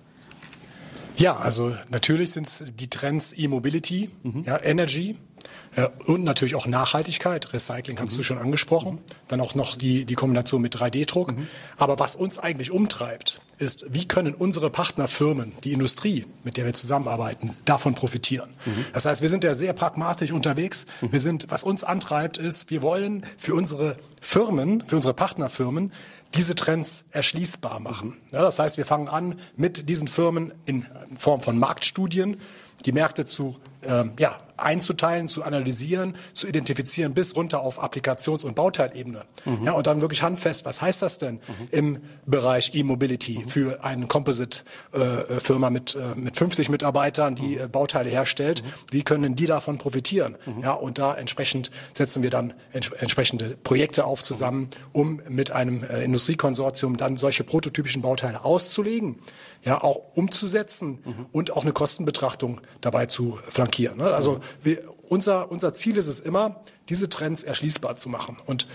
Ja, 1.19 1.35
also 1.35 1.75
natürlich 1.89 2.31
sind 2.31 2.47
es 2.47 2.73
die 2.75 2.89
Trends 2.89 3.37
E-Mobility, 3.37 4.09
mhm. 4.23 4.43
ja, 4.43 4.57
Energy, 4.63 5.17
und 6.05 6.23
natürlich 6.23 6.55
auch 6.55 6.67
Nachhaltigkeit. 6.67 7.53
Recycling 7.53 7.99
hast 7.99 8.13
mhm. 8.13 8.17
du 8.17 8.23
schon 8.23 8.37
angesprochen. 8.37 8.93
Mhm. 8.93 8.99
Dann 9.27 9.41
auch 9.41 9.55
noch 9.55 9.75
die, 9.75 10.05
die 10.05 10.15
Kombination 10.15 10.61
mit 10.61 10.75
3D-Druck. 10.75 11.35
Mhm. 11.35 11.47
Aber 11.77 11.99
was 11.99 12.15
uns 12.15 12.39
eigentlich 12.39 12.71
umtreibt, 12.71 13.41
ist, 13.57 13.85
wie 13.89 14.07
können 14.07 14.33
unsere 14.33 14.69
Partnerfirmen, 14.69 15.53
die 15.63 15.73
Industrie, 15.73 16.25
mit 16.43 16.57
der 16.57 16.65
wir 16.65 16.73
zusammenarbeiten, 16.73 17.55
davon 17.65 17.93
profitieren? 17.93 18.49
Mhm. 18.65 18.85
Das 18.93 19.05
heißt, 19.05 19.21
wir 19.21 19.29
sind 19.29 19.43
ja 19.43 19.53
sehr 19.53 19.73
pragmatisch 19.73 20.31
unterwegs. 20.31 20.85
Mhm. 21.01 21.11
Wir 21.11 21.19
sind, 21.19 21.47
was 21.49 21.63
uns 21.63 21.83
antreibt, 21.83 22.37
ist, 22.37 22.71
wir 22.71 22.81
wollen 22.81 23.25
für 23.37 23.53
unsere 23.53 23.97
Firmen, 24.21 24.83
für 24.87 24.95
unsere 24.95 25.13
Partnerfirmen, 25.13 25.91
diese 26.35 26.55
Trends 26.55 27.05
erschließbar 27.11 27.79
machen. 27.79 28.17
Ja, 28.31 28.41
das 28.41 28.59
heißt, 28.59 28.77
wir 28.77 28.85
fangen 28.85 29.07
an 29.07 29.35
mit 29.55 29.89
diesen 29.89 30.07
Firmen 30.07 30.53
in 30.65 30.85
Form 31.17 31.41
von 31.41 31.57
Marktstudien, 31.57 32.37
die 32.85 32.91
Märkte 32.91 33.25
zu 33.25 33.57
ähm, 33.83 34.13
ja, 34.19 34.39
einzuteilen, 34.61 35.27
zu 35.27 35.43
analysieren, 35.43 36.15
zu 36.33 36.47
identifizieren, 36.47 37.13
bis 37.13 37.35
runter 37.35 37.61
auf 37.61 37.81
Applikations- 37.81 38.45
und 38.45 38.55
Bauteilebene. 38.55 39.21
Mhm. 39.45 39.63
Ja, 39.63 39.71
und 39.73 39.87
dann 39.87 40.01
wirklich 40.01 40.23
handfest, 40.23 40.65
was 40.65 40.81
heißt 40.81 41.01
das 41.01 41.17
denn 41.17 41.35
mhm. 41.35 41.67
im 41.71 41.97
Bereich 42.25 42.75
E-Mobility 42.75 43.39
mhm. 43.39 43.49
für 43.49 43.83
eine 43.83 44.07
Composite-Firma 44.07 45.67
äh, 45.67 45.71
mit, 45.71 45.95
äh, 45.95 46.15
mit 46.15 46.37
50 46.37 46.69
Mitarbeitern, 46.69 47.35
die 47.35 47.55
mhm. 47.55 47.61
äh, 47.61 47.67
Bauteile 47.67 48.09
herstellt? 48.09 48.63
Mhm. 48.63 48.67
Wie 48.91 49.03
können 49.03 49.35
die 49.35 49.45
davon 49.45 49.77
profitieren? 49.77 50.37
Mhm. 50.45 50.63
Ja, 50.63 50.73
und 50.73 50.99
da 50.99 51.13
entsprechend 51.13 51.71
setzen 51.93 52.23
wir 52.23 52.29
dann 52.29 52.53
ents 52.71 52.89
entsprechende 52.99 53.55
Projekte 53.63 54.05
auf 54.05 54.23
zusammen, 54.23 54.69
um 54.91 55.21
mit 55.27 55.51
einem 55.51 55.83
äh, 55.83 56.03
Industriekonsortium 56.03 56.97
dann 56.97 57.17
solche 57.17 57.43
prototypischen 57.43 58.01
Bauteile 58.01 58.43
auszulegen, 58.43 59.19
ja, 59.63 59.81
auch 59.81 60.15
umzusetzen 60.15 60.99
und 61.31 61.51
auch 61.51 61.63
eine 61.63 61.73
Kostenbetrachtung 61.73 62.61
dabei 62.81 63.05
zu 63.05 63.37
flankieren. 63.49 63.68
Ne? 63.77 64.05
Also 64.05 64.39
wir, 64.63 64.83
unser, 65.07 65.51
unser 65.51 65.73
Ziel 65.73 65.97
ist 65.97 66.07
es 66.07 66.19
immer, 66.19 66.61
diese 66.89 67.09
Trends 67.09 67.43
erschließbar 67.43 67.95
zu 67.95 68.09
machen. 68.09 68.37
Und 68.45 68.67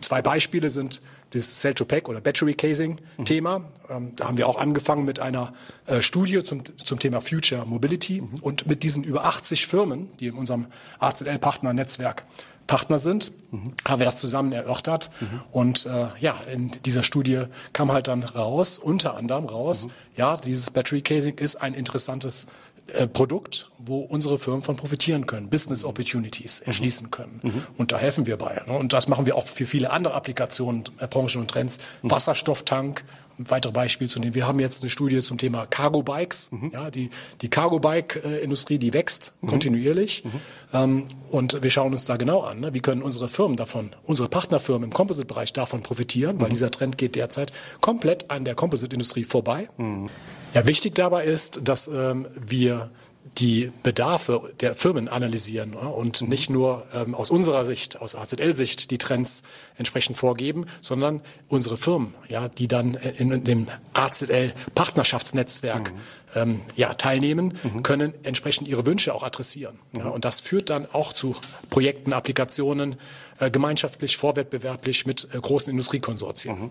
zwei 0.00 0.22
Beispiele 0.22 0.70
sind 0.70 1.02
das 1.30 1.60
Cell-to-Pack 1.60 2.08
oder 2.08 2.20
Battery 2.20 2.54
Casing-Thema. 2.54 3.58
Mhm. 3.58 3.64
Ähm, 3.88 4.16
da 4.16 4.26
haben 4.26 4.36
wir 4.36 4.46
auch 4.48 4.58
angefangen 4.58 5.04
mit 5.04 5.18
einer 5.20 5.52
äh, 5.86 6.00
Studie 6.00 6.42
zum, 6.42 6.62
zum 6.76 6.98
Thema 6.98 7.20
Future 7.20 7.64
Mobility 7.66 8.20
mhm. 8.20 8.40
und 8.40 8.66
mit 8.66 8.82
diesen 8.82 9.02
über 9.02 9.24
80 9.24 9.66
Firmen, 9.66 10.10
die 10.18 10.26
in 10.26 10.34
unserem 10.34 10.66
AZL-Partner-Netzwerk 10.98 12.24
Partner 12.66 12.98
sind, 12.98 13.32
mhm. 13.50 13.72
haben 13.86 14.00
wir 14.00 14.06
das 14.06 14.18
zusammen 14.18 14.52
erörtert. 14.52 15.10
Mhm. 15.20 15.40
Und 15.50 15.86
äh, 15.86 16.06
ja, 16.20 16.36
in 16.52 16.70
dieser 16.84 17.02
Studie 17.02 17.44
kam 17.72 17.90
halt 17.90 18.08
dann 18.08 18.22
raus, 18.22 18.78
unter 18.78 19.16
anderem 19.16 19.46
raus, 19.46 19.86
mhm. 19.86 19.90
ja, 20.16 20.36
dieses 20.36 20.70
Battery 20.70 21.02
Casing 21.02 21.38
ist 21.38 21.56
ein 21.56 21.74
interessantes 21.74 22.46
äh, 22.88 23.06
Produkt, 23.06 23.70
wo 23.78 24.00
unsere 24.00 24.38
Firmen 24.38 24.62
von 24.62 24.76
profitieren 24.76 25.26
können, 25.26 25.48
Business 25.48 25.84
Opportunities 25.84 26.60
erschließen 26.60 27.10
können. 27.10 27.40
Mhm. 27.42 27.66
Und 27.76 27.92
da 27.92 27.98
helfen 27.98 28.26
wir 28.26 28.36
bei. 28.36 28.60
Ne? 28.66 28.76
Und 28.76 28.92
das 28.92 29.08
machen 29.08 29.24
wir 29.24 29.36
auch 29.36 29.46
für 29.46 29.66
viele 29.66 29.90
andere 29.90 30.14
Applikationen, 30.14 30.84
äh, 30.98 31.06
Branchen 31.06 31.40
und 31.40 31.50
Trends. 31.50 31.78
Mhm. 32.02 32.10
Wasserstofftank, 32.10 33.04
weitere 33.50 33.72
Beispiele 33.72 34.08
zu 34.08 34.20
nehmen. 34.20 34.34
Wir 34.34 34.46
haben 34.46 34.60
jetzt 34.60 34.82
eine 34.82 34.90
Studie 34.90 35.20
zum 35.20 35.38
Thema 35.38 35.66
Cargo 35.66 36.02
Bikes. 36.02 36.50
Mhm. 36.50 36.70
Ja, 36.72 36.90
die, 36.90 37.10
die 37.40 37.48
Cargo 37.48 37.78
Bike 37.80 38.22
Industrie, 38.42 38.78
die 38.78 38.92
wächst 38.92 39.32
mhm. 39.40 39.46
kontinuierlich. 39.48 40.24
Mhm. 40.24 40.30
Ähm, 40.72 41.08
und 41.30 41.62
wir 41.62 41.70
schauen 41.70 41.92
uns 41.92 42.04
da 42.04 42.16
genau 42.16 42.40
an, 42.40 42.60
ne? 42.60 42.74
wie 42.74 42.80
können 42.80 43.02
unsere 43.02 43.28
Firmen 43.28 43.56
davon, 43.56 43.90
unsere 44.04 44.28
Partnerfirmen 44.28 44.84
im 44.84 44.92
Composite-Bereich 44.92 45.52
davon 45.52 45.82
profitieren, 45.82 46.40
weil 46.40 46.48
mhm. 46.48 46.52
dieser 46.54 46.70
Trend 46.70 46.98
geht 46.98 47.16
derzeit 47.16 47.52
komplett 47.80 48.30
an 48.30 48.44
der 48.44 48.54
Composite-Industrie 48.54 49.24
vorbei. 49.24 49.68
Mhm. 49.78 50.08
Ja, 50.54 50.66
wichtig 50.66 50.94
dabei 50.94 51.24
ist, 51.24 51.60
dass 51.64 51.88
ähm, 51.88 52.26
wir 52.38 52.90
die 53.38 53.72
Bedarfe 53.82 54.52
der 54.60 54.74
Firmen 54.74 55.08
analysieren 55.08 55.74
und 55.74 56.20
mhm. 56.20 56.28
nicht 56.28 56.50
nur 56.50 56.86
ähm, 56.92 57.14
aus 57.14 57.30
unserer 57.30 57.64
Sicht, 57.64 58.00
aus 58.00 58.14
AZL-Sicht 58.14 58.90
die 58.90 58.98
Trends 58.98 59.42
entsprechend 59.76 60.18
vorgeben, 60.18 60.66
sondern 60.82 61.22
unsere 61.48 61.78
Firmen, 61.78 62.14
ja, 62.28 62.48
die 62.48 62.68
dann 62.68 62.94
in, 62.94 63.32
in 63.32 63.44
dem 63.44 63.68
AZL-Partnerschaftsnetzwerk 63.94 65.92
mhm. 65.92 65.96
ähm, 66.34 66.60
ja, 66.76 66.92
teilnehmen, 66.94 67.58
mhm. 67.62 67.82
können 67.82 68.12
entsprechend 68.22 68.68
ihre 68.68 68.84
Wünsche 68.84 69.14
auch 69.14 69.22
adressieren. 69.22 69.78
Ja, 69.96 70.04
mhm. 70.04 70.12
und 70.12 70.24
das 70.26 70.40
führt 70.40 70.68
dann 70.68 70.86
auch 70.92 71.14
zu 71.14 71.34
Projekten, 71.70 72.12
Applikationen, 72.12 72.96
äh, 73.38 73.50
gemeinschaftlich, 73.50 74.18
vorwettbewerblich 74.18 75.06
mit 75.06 75.28
äh, 75.32 75.38
großen 75.38 75.70
Industriekonsortien. 75.70 76.70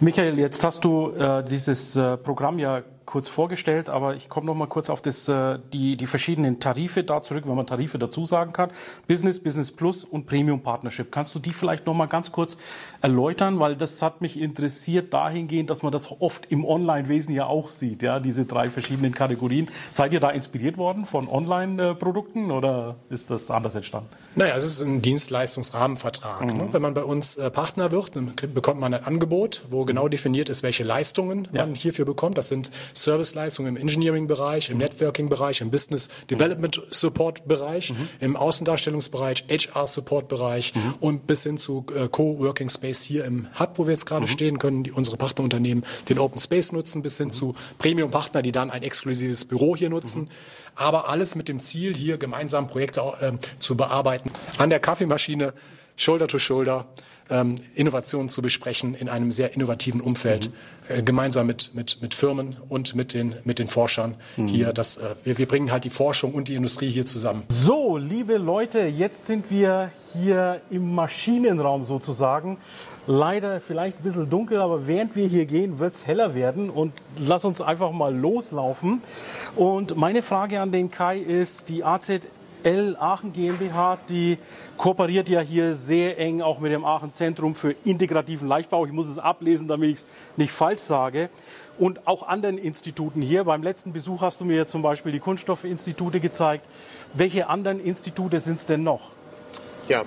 Michael, 0.00 0.38
jetzt 0.38 0.64
hast 0.64 0.84
du 0.84 1.10
äh, 1.12 1.44
dieses 1.44 1.96
äh, 1.96 2.16
Programm 2.16 2.58
ja 2.58 2.82
kurz 3.12 3.28
vorgestellt, 3.28 3.88
aber 3.88 4.14
ich 4.14 4.28
komme 4.28 4.46
noch 4.46 4.54
mal 4.54 4.66
kurz 4.66 4.88
auf 4.88 5.02
das, 5.02 5.28
äh, 5.28 5.58
die, 5.72 5.96
die 5.96 6.06
verschiedenen 6.06 6.60
Tarife 6.60 7.04
da 7.04 7.22
zurück, 7.22 7.44
wenn 7.46 7.54
man 7.54 7.66
Tarife 7.66 7.98
dazu 7.98 8.24
sagen 8.24 8.52
kann. 8.52 8.70
Business, 9.06 9.38
Business 9.38 9.70
Plus 9.72 10.04
und 10.04 10.26
Premium 10.26 10.62
Partnership. 10.62 11.10
Kannst 11.12 11.34
du 11.34 11.38
die 11.38 11.52
vielleicht 11.52 11.86
noch 11.86 11.94
mal 11.94 12.06
ganz 12.06 12.32
kurz 12.32 12.56
erläutern, 13.00 13.60
weil 13.60 13.76
das 13.76 14.00
hat 14.02 14.20
mich 14.20 14.40
interessiert 14.40 15.12
dahingehend, 15.12 15.70
dass 15.70 15.82
man 15.82 15.92
das 15.92 16.10
oft 16.20 16.50
im 16.50 16.64
Online-Wesen 16.64 17.34
ja 17.34 17.46
auch 17.46 17.68
sieht, 17.68 18.02
ja, 18.02 18.20
diese 18.20 18.44
drei 18.44 18.70
verschiedenen 18.70 19.12
Kategorien. 19.12 19.68
Seid 19.90 20.12
ihr 20.12 20.20
da 20.20 20.30
inspiriert 20.30 20.78
worden 20.78 21.04
von 21.04 21.28
Online-Produkten 21.28 22.50
oder 22.50 22.96
ist 23.10 23.30
das 23.30 23.50
anders 23.50 23.74
entstanden? 23.74 24.08
Naja, 24.36 24.56
es 24.56 24.64
ist 24.64 24.80
ein 24.80 25.02
Dienstleistungsrahmenvertrag. 25.02 26.50
Mhm. 26.50 26.56
Ne? 26.56 26.68
Wenn 26.72 26.82
man 26.82 26.94
bei 26.94 27.04
uns 27.04 27.36
äh, 27.36 27.50
Partner 27.50 27.92
wird, 27.92 28.16
dann 28.16 28.32
bekommt 28.54 28.80
man 28.80 28.94
ein 28.94 29.04
Angebot, 29.04 29.64
wo 29.70 29.81
genau 29.84 30.08
definiert 30.08 30.48
ist, 30.48 30.62
welche 30.62 30.84
Leistungen 30.84 31.48
ja. 31.52 31.64
man 31.64 31.74
hierfür 31.74 32.04
bekommt. 32.04 32.38
Das 32.38 32.48
sind 32.48 32.70
Serviceleistungen 32.94 33.76
im 33.76 33.80
Engineering-Bereich, 33.80 34.70
im 34.70 34.78
Networking-Bereich, 34.78 35.60
im 35.60 35.70
Business 35.70 36.08
Development 36.30 36.80
Support-Bereich, 36.90 37.92
mhm. 37.92 38.08
im 38.20 38.36
Außendarstellungsbereich, 38.36 39.46
HR-Support-Bereich 39.48 40.74
mhm. 40.74 40.94
und 41.00 41.26
bis 41.26 41.42
hin 41.42 41.58
zu 41.58 41.86
äh, 41.94 42.08
Co-Working 42.08 42.68
Space 42.68 43.02
hier 43.02 43.24
im 43.24 43.48
Hub, 43.58 43.78
wo 43.78 43.86
wir 43.86 43.92
jetzt 43.92 44.06
gerade 44.06 44.26
mhm. 44.26 44.30
stehen 44.30 44.58
können, 44.58 44.84
die 44.84 44.92
unsere 44.92 45.16
Partnerunternehmen 45.16 45.84
den 46.08 46.18
Open 46.18 46.40
Space 46.40 46.72
nutzen, 46.72 47.02
bis 47.02 47.18
hin 47.18 47.26
mhm. 47.26 47.32
zu 47.32 47.54
Premium-Partner, 47.78 48.42
die 48.42 48.52
dann 48.52 48.70
ein 48.70 48.82
exklusives 48.82 49.44
Büro 49.44 49.76
hier 49.76 49.90
nutzen. 49.90 50.22
Mhm. 50.22 50.28
Aber 50.74 51.08
alles 51.08 51.34
mit 51.34 51.48
dem 51.48 51.60
Ziel, 51.60 51.94
hier 51.94 52.16
gemeinsam 52.18 52.66
Projekte 52.66 53.00
äh, 53.20 53.32
zu 53.58 53.76
bearbeiten. 53.76 54.30
An 54.58 54.70
der 54.70 54.80
Kaffeemaschine, 54.80 55.52
Shoulder 55.96 56.26
to 56.26 56.38
Shoulder 56.38 56.86
ähm, 57.32 57.56
Innovationen 57.74 58.28
zu 58.28 58.42
besprechen 58.42 58.94
in 58.94 59.08
einem 59.08 59.32
sehr 59.32 59.54
innovativen 59.54 60.00
Umfeld, 60.00 60.50
mhm. 60.88 60.98
äh, 60.98 61.02
gemeinsam 61.02 61.46
mit, 61.46 61.74
mit, 61.74 62.00
mit 62.02 62.14
Firmen 62.14 62.56
und 62.68 62.94
mit 62.94 63.14
den, 63.14 63.34
mit 63.44 63.58
den 63.58 63.68
Forschern 63.68 64.16
mhm. 64.36 64.46
hier. 64.46 64.72
Das, 64.72 64.98
äh, 64.98 65.14
wir, 65.24 65.38
wir 65.38 65.46
bringen 65.46 65.72
halt 65.72 65.84
die 65.84 65.90
Forschung 65.90 66.34
und 66.34 66.48
die 66.48 66.54
Industrie 66.54 66.90
hier 66.90 67.06
zusammen. 67.06 67.44
So, 67.48 67.96
liebe 67.96 68.36
Leute, 68.36 68.80
jetzt 68.80 69.26
sind 69.26 69.50
wir 69.50 69.90
hier 70.12 70.60
im 70.70 70.94
Maschinenraum 70.94 71.84
sozusagen. 71.84 72.58
Leider 73.06 73.60
vielleicht 73.60 73.98
ein 73.98 74.02
bisschen 74.04 74.30
dunkel, 74.30 74.60
aber 74.60 74.86
während 74.86 75.16
wir 75.16 75.26
hier 75.26 75.46
gehen, 75.46 75.80
wird 75.80 75.94
es 75.94 76.06
heller 76.06 76.34
werden 76.34 76.70
und 76.70 76.92
lass 77.18 77.44
uns 77.44 77.60
einfach 77.60 77.90
mal 77.90 78.14
loslaufen. 78.14 79.02
Und 79.56 79.96
meine 79.96 80.22
Frage 80.22 80.60
an 80.60 80.70
den 80.70 80.90
Kai 80.90 81.18
ist, 81.18 81.68
die 81.68 81.82
AZ 81.82 82.12
L 82.64 82.96
Aachen 82.98 83.32
GmbH, 83.32 83.98
die 84.08 84.38
kooperiert 84.76 85.28
ja 85.28 85.40
hier 85.40 85.74
sehr 85.74 86.18
eng 86.18 86.42
auch 86.42 86.60
mit 86.60 86.72
dem 86.72 86.84
Aachen 86.84 87.12
Zentrum 87.12 87.54
für 87.54 87.74
integrativen 87.84 88.48
Leichtbau. 88.48 88.86
Ich 88.86 88.92
muss 88.92 89.08
es 89.08 89.18
ablesen, 89.18 89.68
damit 89.68 89.90
ich 89.90 89.96
es 89.96 90.08
nicht 90.36 90.52
falsch 90.52 90.80
sage. 90.80 91.30
Und 91.78 92.06
auch 92.06 92.26
anderen 92.26 92.58
Instituten 92.58 93.22
hier. 93.22 93.44
Beim 93.44 93.62
letzten 93.62 93.92
Besuch 93.92 94.22
hast 94.22 94.40
du 94.40 94.44
mir 94.44 94.66
zum 94.66 94.82
Beispiel 94.82 95.12
die 95.12 95.20
Kunststoffinstitute 95.20 96.20
gezeigt. 96.20 96.64
Welche 97.14 97.48
anderen 97.48 97.80
Institute 97.80 98.38
sind 98.40 98.58
es 98.58 98.66
denn 98.66 98.82
noch? 98.82 99.10
Ja, 99.88 100.04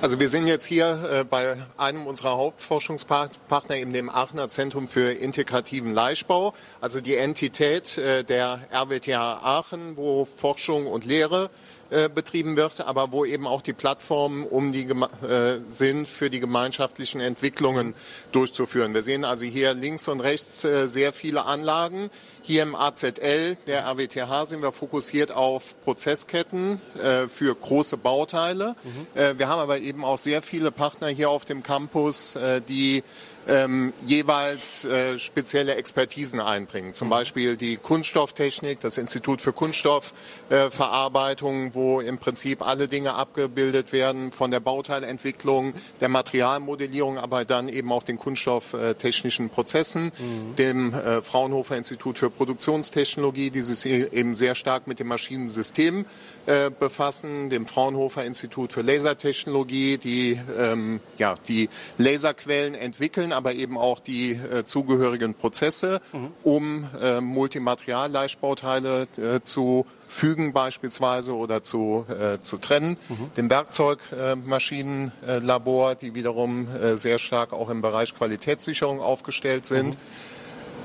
also 0.00 0.18
wir 0.18 0.30
sind 0.30 0.46
jetzt 0.46 0.64
hier 0.64 1.20
äh, 1.20 1.24
bei 1.24 1.56
einem 1.76 2.06
unserer 2.06 2.38
Hauptforschungspartner, 2.38 3.76
in 3.76 3.92
dem 3.92 4.08
Aachener 4.08 4.48
Zentrum 4.48 4.88
für 4.88 5.12
integrativen 5.12 5.92
Leichtbau, 5.92 6.54
also 6.80 7.02
die 7.02 7.14
Entität 7.14 7.98
äh, 7.98 8.24
der 8.24 8.60
RWTH 8.72 9.40
Aachen, 9.42 9.98
wo 9.98 10.24
Forschung 10.24 10.86
und 10.86 11.04
Lehre 11.04 11.50
äh, 11.90 12.08
betrieben 12.08 12.56
wird, 12.56 12.80
aber 12.80 13.12
wo 13.12 13.24
eben 13.24 13.46
auch 13.46 13.62
die 13.62 13.72
Plattformen 13.72 14.44
um 14.44 14.72
die 14.72 14.88
äh, 14.88 15.60
sind, 15.68 16.06
für 16.06 16.28
die 16.28 16.40
gemeinschaftlichen 16.40 17.20
Entwicklungen 17.20 17.94
durchzuführen. 18.32 18.92
Wir 18.94 19.02
sehen 19.02 19.24
also 19.24 19.44
hier 19.44 19.74
links 19.74 20.08
und 20.08 20.20
rechts 20.20 20.64
äh, 20.64 20.88
sehr 20.88 21.12
viele 21.12 21.44
Anlagen. 21.44 22.10
Hier 22.42 22.62
im 22.62 22.74
AZL 22.74 23.56
der 23.66 23.86
RWTH 23.86 24.46
sind 24.46 24.62
wir 24.62 24.72
fokussiert 24.72 25.32
auf 25.32 25.80
Prozessketten 25.82 26.80
äh, 27.02 27.28
für 27.28 27.54
große 27.54 27.96
Bauteile. 27.96 28.74
Mhm. 28.84 29.20
Äh, 29.20 29.38
wir 29.38 29.48
haben 29.48 29.60
aber 29.60 29.78
eben 29.78 30.04
auch 30.04 30.18
sehr 30.18 30.42
viele 30.42 30.70
Partner 30.70 31.08
hier 31.08 31.30
auf 31.30 31.44
dem 31.44 31.62
Campus, 31.62 32.36
äh, 32.36 32.60
die 32.60 33.02
ähm, 33.48 33.92
jeweils 34.04 34.84
äh, 34.84 35.18
spezielle 35.18 35.76
Expertisen 35.76 36.40
einbringen. 36.40 36.92
Zum 36.92 37.08
Beispiel 37.08 37.56
die 37.56 37.76
Kunststofftechnik, 37.76 38.80
das 38.80 38.98
Institut 38.98 39.40
für 39.40 39.52
Kunststoffverarbeitung, 39.52 41.68
äh, 41.68 41.74
wo 41.74 42.00
im 42.00 42.18
Prinzip 42.18 42.66
alle 42.66 42.88
Dinge 42.88 43.14
abgebildet 43.14 43.92
werden, 43.92 44.32
von 44.32 44.50
der 44.50 44.60
Bauteilentwicklung, 44.60 45.74
der 46.00 46.08
Materialmodellierung, 46.08 47.18
aber 47.18 47.44
dann 47.44 47.68
eben 47.68 47.90
auch 47.90 48.02
den 48.02 48.18
kunststofftechnischen 48.18 49.48
Prozessen, 49.48 50.12
mhm. 50.18 50.56
dem 50.56 50.94
äh, 50.94 51.22
Fraunhofer 51.22 51.76
Institut 51.76 52.18
für 52.18 52.30
Produktionstechnologie, 52.30 53.50
die 53.50 53.62
sich 53.62 53.86
eben 53.86 54.34
sehr 54.34 54.54
stark 54.54 54.86
mit 54.86 54.98
dem 54.98 55.08
Maschinensystem 55.08 56.04
äh, 56.46 56.70
befassen, 56.70 57.50
dem 57.50 57.66
Fraunhofer 57.66 58.24
Institut 58.24 58.72
für 58.72 58.82
Lasertechnologie, 58.82 59.98
die 59.98 60.38
ähm, 60.58 61.00
ja, 61.16 61.34
die 61.48 61.68
Laserquellen 61.96 62.74
entwickeln, 62.74 63.32
aber 63.38 63.54
eben 63.54 63.78
auch 63.78 64.00
die 64.00 64.32
äh, 64.32 64.64
zugehörigen 64.64 65.34
Prozesse, 65.34 66.00
mhm. 66.12 66.32
um 66.42 66.88
äh, 67.00 67.20
Multimaterial-Leichtbauteile 67.20 69.06
äh, 69.16 69.40
zu 69.42 69.86
fügen 70.08 70.52
beispielsweise 70.52 71.36
oder 71.36 71.62
zu, 71.62 72.04
äh, 72.08 72.40
zu 72.42 72.58
trennen. 72.58 72.96
Mhm. 73.08 73.30
Dem 73.36 73.48
Werkzeugmaschinenlabor, 73.48 75.94
die 75.94 76.16
wiederum 76.16 76.66
äh, 76.74 76.96
sehr 76.96 77.18
stark 77.18 77.52
auch 77.52 77.70
im 77.70 77.80
Bereich 77.80 78.12
Qualitätssicherung 78.14 79.00
aufgestellt 79.00 79.66
sind. 79.66 79.90
Mhm. 79.90 79.96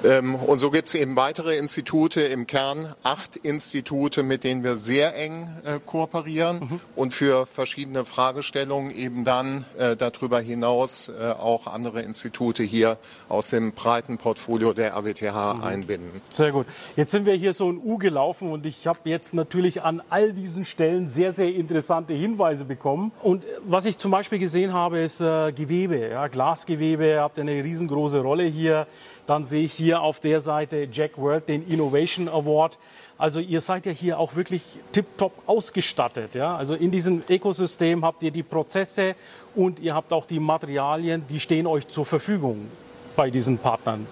Ähm, 0.03 0.35
und 0.35 0.59
so 0.59 0.69
gibt 0.69 0.89
es 0.89 0.95
eben 0.95 1.15
weitere 1.15 1.57
Institute 1.57 2.21
im 2.21 2.45
Kern, 2.45 2.93
acht 3.03 3.37
Institute, 3.37 4.21
mit 4.23 4.43
denen 4.43 4.63
wir 4.63 4.75
sehr 4.75 5.15
eng 5.15 5.47
äh, 5.63 5.79
kooperieren 5.85 6.59
mhm. 6.59 6.79
und 6.95 7.13
für 7.13 7.45
verschiedene 7.45 8.03
Fragestellungen 8.03 8.91
eben 8.91 9.23
dann 9.23 9.65
äh, 9.77 9.95
darüber 9.95 10.41
hinaus 10.41 11.09
äh, 11.09 11.31
auch 11.31 11.67
andere 11.67 12.01
Institute 12.01 12.63
hier 12.63 12.97
aus 13.29 13.49
dem 13.49 13.71
breiten 13.71 14.17
Portfolio 14.17 14.73
der 14.73 14.93
RWTH 14.93 15.55
mhm. 15.55 15.63
einbinden. 15.63 16.21
Sehr 16.29 16.51
gut. 16.51 16.67
Jetzt 16.97 17.11
sind 17.11 17.25
wir 17.25 17.35
hier 17.35 17.53
so 17.53 17.71
ein 17.71 17.77
U 17.77 17.97
gelaufen 17.97 18.51
und 18.51 18.65
ich 18.65 18.87
habe 18.87 18.99
jetzt 19.05 19.33
natürlich 19.33 19.83
an 19.83 20.01
all 20.09 20.33
diesen 20.33 20.65
Stellen 20.65 21.07
sehr, 21.07 21.31
sehr 21.31 21.53
interessante 21.53 22.13
Hinweise 22.13 22.65
bekommen. 22.65 23.11
Und 23.21 23.43
was 23.65 23.85
ich 23.85 23.97
zum 23.97 24.11
Beispiel 24.11 24.39
gesehen 24.39 24.73
habe, 24.73 24.99
ist 24.99 25.19
Gewebe, 25.19 26.09
ja, 26.09 26.27
Glasgewebe, 26.27 27.19
habt 27.19 27.39
eine 27.39 27.63
riesengroße 27.63 28.19
Rolle 28.19 28.43
hier. 28.43 28.87
Dann 29.27 29.45
sehe 29.45 29.63
ich 29.63 29.73
hier 29.73 30.01
auf 30.01 30.19
der 30.19 30.41
Seite 30.41 30.87
Jack 30.91 31.17
World 31.17 31.47
den 31.47 31.67
Innovation 31.67 32.27
Award. 32.27 32.77
Also 33.17 33.39
ihr 33.39 33.61
seid 33.61 33.85
ja 33.85 33.91
hier 33.91 34.19
auch 34.19 34.35
wirklich 34.35 34.79
tiptop 34.91 35.31
ausgestattet. 35.45 36.35
Ja? 36.35 36.57
Also 36.57 36.75
in 36.75 36.91
diesem 36.91 37.23
Ökosystem 37.29 38.03
habt 38.03 38.23
ihr 38.23 38.31
die 38.31 38.43
Prozesse 38.43 39.15
und 39.55 39.79
ihr 39.79 39.95
habt 39.95 40.11
auch 40.11 40.25
die 40.25 40.39
Materialien, 40.39 41.23
die 41.29 41.39
stehen 41.39 41.67
euch 41.67 41.87
zur 41.87 42.05
Verfügung 42.05 42.69
bei 43.15 43.29
diesen 43.29 43.57
Partnern. 43.57 44.07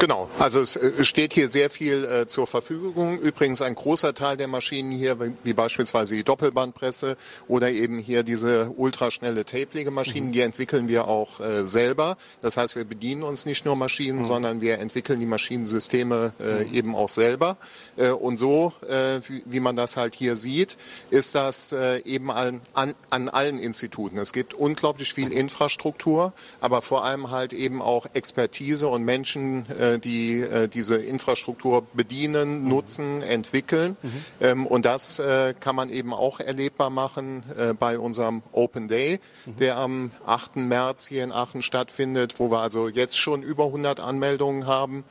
Genau, 0.00 0.30
also 0.38 0.62
es 0.62 0.76
äh, 0.76 1.04
steht 1.04 1.34
hier 1.34 1.50
sehr 1.50 1.68
viel 1.68 2.06
äh, 2.06 2.26
zur 2.26 2.46
Verfügung. 2.46 3.18
Übrigens 3.18 3.60
ein 3.60 3.74
großer 3.74 4.14
Teil 4.14 4.38
der 4.38 4.48
Maschinen 4.48 4.92
hier, 4.92 5.20
wie, 5.20 5.32
wie 5.44 5.52
beispielsweise 5.52 6.14
die 6.14 6.24
Doppelbandpresse 6.24 7.18
oder 7.48 7.70
eben 7.70 7.98
hier 7.98 8.22
diese 8.22 8.70
ultraschnelle 8.70 9.44
Tape-Legemaschinen, 9.44 10.28
mhm. 10.28 10.32
die 10.32 10.40
entwickeln 10.40 10.88
wir 10.88 11.06
auch 11.06 11.40
äh, 11.40 11.66
selber. 11.66 12.16
Das 12.40 12.56
heißt, 12.56 12.76
wir 12.76 12.84
bedienen 12.86 13.22
uns 13.22 13.44
nicht 13.44 13.66
nur 13.66 13.76
Maschinen, 13.76 14.20
mhm. 14.20 14.24
sondern 14.24 14.60
wir 14.62 14.78
entwickeln 14.78 15.20
die 15.20 15.26
Maschinensysteme 15.26 16.32
äh, 16.40 16.64
mhm. 16.64 16.74
eben 16.74 16.94
auch 16.96 17.10
selber. 17.10 17.58
Äh, 17.98 18.08
und 18.08 18.38
so, 18.38 18.72
äh, 18.88 19.20
wie, 19.28 19.42
wie, 19.44 19.60
man 19.60 19.76
das 19.76 19.98
halt 19.98 20.14
hier 20.14 20.34
sieht, 20.34 20.78
ist 21.10 21.34
das 21.34 21.74
eben 22.04 22.30
an, 22.30 22.62
an, 22.72 22.94
an 23.10 23.28
allen 23.28 23.58
Instituten. 23.58 24.16
Es 24.16 24.32
gibt 24.32 24.54
unglaublich 24.54 25.12
viel 25.12 25.30
Infrastruktur, 25.30 26.32
aber 26.62 26.80
vor 26.80 27.04
allem 27.04 27.30
halt 27.30 27.52
eben 27.52 27.82
auch 27.82 28.06
Expertise 28.14 28.88
und 28.88 29.04
Menschen, 29.04 29.66
äh, 29.89 29.89
die 29.98 30.40
äh, 30.40 30.68
diese 30.68 30.96
Infrastruktur 30.96 31.86
bedienen, 31.92 32.68
nutzen, 32.68 33.22
entwickeln. 33.22 33.96
Mhm. 34.02 34.24
Ähm, 34.40 34.66
und 34.66 34.84
das 34.84 35.18
äh, 35.18 35.54
kann 35.58 35.76
man 35.76 35.90
eben 35.90 36.12
auch 36.14 36.40
erlebbar 36.40 36.90
machen 36.90 37.42
bei 37.78 37.98
unserem 37.98 38.42
Open 38.52 38.88
Day, 38.88 39.20
mhm. 39.46 39.56
der 39.56 39.76
am 39.76 40.10
8. 40.26 40.56
März 40.56 41.06
hier 41.06 41.24
in 41.24 41.32
Aachen 41.32 41.62
stattfindet, 41.62 42.38
wo 42.38 42.50
wir 42.50 42.60
also 42.60 42.88
jetzt 42.88 43.18
schon 43.18 43.42
über 43.42 43.66
100 43.66 44.00
Anmeldungen 44.00 44.66
haben 44.66 45.04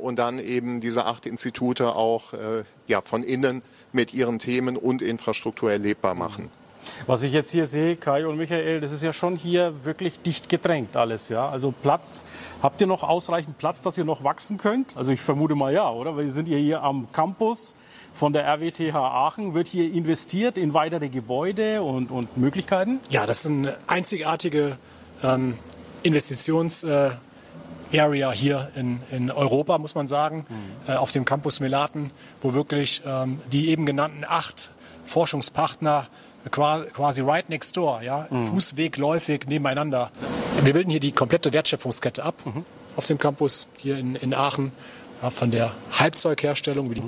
und 0.00 0.18
dann 0.18 0.38
eben 0.38 0.80
diese 0.80 1.06
acht 1.06 1.26
Institute 1.26 1.94
auch 1.94 2.32
ja, 2.86 3.00
von 3.00 3.22
innen 3.22 3.62
mit 3.92 4.14
ihren 4.14 4.38
Themen 4.38 4.76
und 4.76 5.02
Infrastruktur 5.02 5.70
erlebbar 5.70 6.14
machen. 6.14 6.50
Was 7.06 7.22
ich 7.22 7.32
jetzt 7.32 7.50
hier 7.50 7.66
sehe, 7.66 7.96
Kai 7.96 8.26
und 8.26 8.36
Michael, 8.36 8.80
das 8.80 8.92
ist 8.92 9.02
ja 9.02 9.12
schon 9.12 9.36
hier 9.36 9.84
wirklich 9.84 10.20
dicht 10.20 10.48
gedrängt 10.48 10.96
alles, 10.96 11.28
ja. 11.28 11.48
Also 11.48 11.72
Platz, 11.72 12.24
habt 12.62 12.80
ihr 12.80 12.86
noch 12.86 13.02
ausreichend 13.02 13.58
Platz, 13.58 13.82
dass 13.82 13.98
ihr 13.98 14.04
noch 14.04 14.24
wachsen 14.24 14.58
könnt? 14.58 14.96
Also 14.96 15.12
ich 15.12 15.20
vermute 15.20 15.54
mal 15.54 15.72
ja, 15.72 15.90
oder? 15.90 16.16
Wir 16.16 16.30
sind 16.30 16.48
ja 16.48 16.56
hier 16.56 16.82
am 16.82 17.10
Campus 17.12 17.74
von 18.14 18.32
der 18.32 18.44
RWTH 18.44 18.94
Aachen. 18.94 19.54
Wird 19.54 19.68
hier 19.68 19.92
investiert 19.92 20.56
in 20.58 20.74
weitere 20.74 21.08
Gebäude 21.08 21.82
und, 21.82 22.10
und 22.10 22.36
Möglichkeiten? 22.36 23.00
Ja, 23.10 23.26
das 23.26 23.40
ist 23.40 23.50
eine 23.50 23.76
einzigartige 23.86 24.78
ähm, 25.22 25.58
Investitions- 26.04 26.86
äh, 26.86 27.10
Area 27.92 28.32
hier 28.32 28.70
in, 28.74 29.00
in 29.10 29.30
Europa, 29.30 29.78
muss 29.78 29.94
man 29.94 30.08
sagen, 30.08 30.46
mhm. 30.48 30.92
äh, 30.92 30.96
auf 30.96 31.12
dem 31.12 31.24
Campus 31.24 31.60
Melaten, 31.60 32.10
wo 32.40 32.54
wirklich 32.54 33.02
ähm, 33.06 33.40
die 33.52 33.68
eben 33.68 33.86
genannten 33.86 34.24
acht 34.26 34.70
Forschungspartner 35.06 36.06
quasi 36.50 37.22
right 37.22 37.48
next 37.48 37.76
door, 37.76 38.02
ja, 38.02 38.26
mhm. 38.30 38.46
Fußweg, 38.46 38.96
Läufig 38.96 39.46
nebeneinander. 39.46 40.10
Wir 40.62 40.72
bilden 40.72 40.90
hier 40.90 41.00
die 41.00 41.12
komplette 41.12 41.52
Wertschöpfungskette 41.52 42.22
ab 42.22 42.34
mhm. 42.44 42.64
auf 42.96 43.06
dem 43.06 43.18
Campus 43.18 43.68
hier 43.76 43.98
in, 43.98 44.16
in 44.16 44.34
Aachen, 44.34 44.72
ja, 45.22 45.30
von 45.30 45.50
der 45.50 45.72
Halbzeugherstellung, 45.92 46.90
wie 46.90 46.94
die 46.96 47.02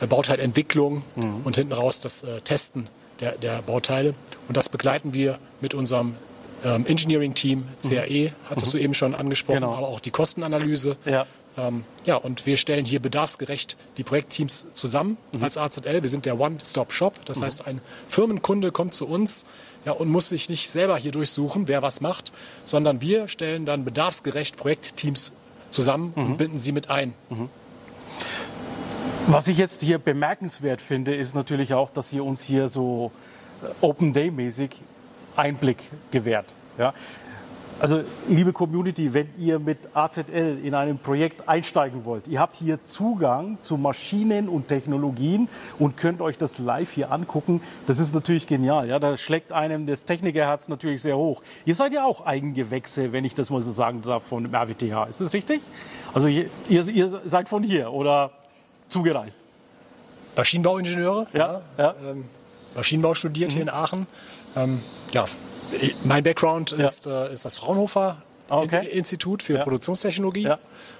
äh, 0.00 0.06
Bauteilentwicklung 0.06 1.02
mhm. 1.16 1.40
und 1.44 1.56
hinten 1.56 1.72
raus 1.72 2.00
das 2.00 2.22
äh, 2.22 2.40
Testen 2.40 2.88
der, 3.20 3.32
der 3.32 3.62
Bauteile. 3.62 4.14
Und 4.48 4.56
das 4.56 4.68
begleiten 4.68 5.14
wir 5.14 5.38
mit 5.60 5.74
unserem 5.74 6.16
ähm, 6.64 6.86
Engineering-Team, 6.86 7.66
CAE, 7.80 8.32
hattest 8.48 8.74
mhm. 8.74 8.78
du 8.78 8.84
eben 8.84 8.94
schon 8.94 9.14
angesprochen, 9.14 9.60
genau. 9.60 9.74
aber 9.74 9.88
auch 9.88 10.00
die 10.00 10.10
Kostenanalyse. 10.10 10.96
Ja. 11.04 11.26
Ähm, 11.58 11.84
ja, 12.06 12.16
und 12.16 12.46
wir 12.46 12.56
stellen 12.56 12.84
hier 12.84 13.00
bedarfsgerecht 13.00 13.76
die 13.96 14.04
Projektteams 14.04 14.66
zusammen 14.74 15.16
mhm. 15.32 15.44
als 15.44 15.58
AZL. 15.58 16.02
Wir 16.02 16.08
sind 16.08 16.24
der 16.24 16.40
One-Stop-Shop. 16.40 17.24
Das 17.26 17.40
mhm. 17.40 17.44
heißt, 17.44 17.66
ein 17.66 17.80
Firmenkunde 18.08 18.72
kommt 18.72 18.94
zu 18.94 19.06
uns 19.06 19.44
ja, 19.84 19.92
und 19.92 20.08
muss 20.08 20.28
sich 20.28 20.48
nicht 20.48 20.70
selber 20.70 20.96
hier 20.96 21.12
durchsuchen, 21.12 21.68
wer 21.68 21.82
was 21.82 22.00
macht, 22.00 22.32
sondern 22.64 23.00
wir 23.00 23.28
stellen 23.28 23.66
dann 23.66 23.84
bedarfsgerecht 23.84 24.56
Projektteams 24.56 25.32
zusammen 25.70 26.12
mhm. 26.14 26.22
und 26.24 26.36
binden 26.38 26.58
sie 26.58 26.72
mit 26.72 26.90
ein. 26.90 27.14
Mhm. 27.30 27.48
Was 29.28 29.46
ich 29.48 29.58
jetzt 29.58 29.82
hier 29.82 29.98
bemerkenswert 29.98 30.80
finde, 30.80 31.14
ist 31.14 31.34
natürlich 31.34 31.74
auch, 31.74 31.90
dass 31.90 32.12
ihr 32.12 32.24
uns 32.24 32.42
hier 32.42 32.68
so 32.68 33.12
äh, 33.62 33.66
Open 33.80 34.12
Day-mäßig 34.12 34.70
Einblick 35.36 35.78
gewährt. 36.10 36.46
Ja? 36.78 36.92
Also, 37.82 38.04
liebe 38.28 38.52
Community, 38.52 39.12
wenn 39.12 39.28
ihr 39.40 39.58
mit 39.58 39.76
AZL 39.92 40.60
in 40.62 40.72
einem 40.72 40.98
Projekt 40.98 41.48
einsteigen 41.48 42.04
wollt, 42.04 42.28
ihr 42.28 42.38
habt 42.38 42.54
hier 42.54 42.78
Zugang 42.84 43.58
zu 43.60 43.76
Maschinen 43.76 44.48
und 44.48 44.68
Technologien 44.68 45.48
und 45.80 45.96
könnt 45.96 46.20
euch 46.20 46.38
das 46.38 46.58
live 46.58 46.92
hier 46.92 47.10
angucken. 47.10 47.60
Das 47.88 47.98
ist 47.98 48.14
natürlich 48.14 48.46
genial. 48.46 48.88
Ja, 48.88 49.00
da 49.00 49.16
schlägt 49.16 49.50
einem 49.50 49.86
das 49.86 50.04
Technikerherz 50.04 50.68
natürlich 50.68 51.02
sehr 51.02 51.16
hoch. 51.16 51.42
Ihr 51.64 51.74
seid 51.74 51.92
ja 51.92 52.04
auch 52.04 52.24
Eigengewächse, 52.24 53.10
wenn 53.10 53.24
ich 53.24 53.34
das 53.34 53.50
mal 53.50 53.60
so 53.62 53.72
sagen 53.72 54.00
darf, 54.02 54.22
von 54.22 54.44
dem 54.44 54.54
RWTH. 54.54 55.08
Ist 55.08 55.20
das 55.20 55.32
richtig? 55.32 55.60
Also, 56.14 56.28
ihr, 56.28 56.46
ihr 56.68 57.20
seid 57.24 57.48
von 57.48 57.64
hier 57.64 57.92
oder 57.92 58.30
zugereist? 58.90 59.40
Maschinenbauingenieure, 60.36 61.26
ja, 61.32 61.62
ja. 61.76 61.96
Ähm, 62.08 62.26
Maschinenbau 62.76 63.14
studiert 63.14 63.50
mhm. 63.50 63.54
hier 63.54 63.62
in 63.62 63.70
Aachen. 63.70 64.06
Ähm, 64.54 64.82
ja, 65.12 65.26
mein 66.04 66.24
Background 66.24 66.72
ja. 66.72 66.84
ist, 66.84 67.06
äh, 67.06 67.32
ist 67.32 67.44
das 67.44 67.56
Fraunhofer 67.58 68.22
okay. 68.48 68.86
Institut 68.88 69.42
für 69.42 69.54
ja. 69.54 69.62
Produktionstechnologie, 69.62 70.42
ja. 70.42 70.58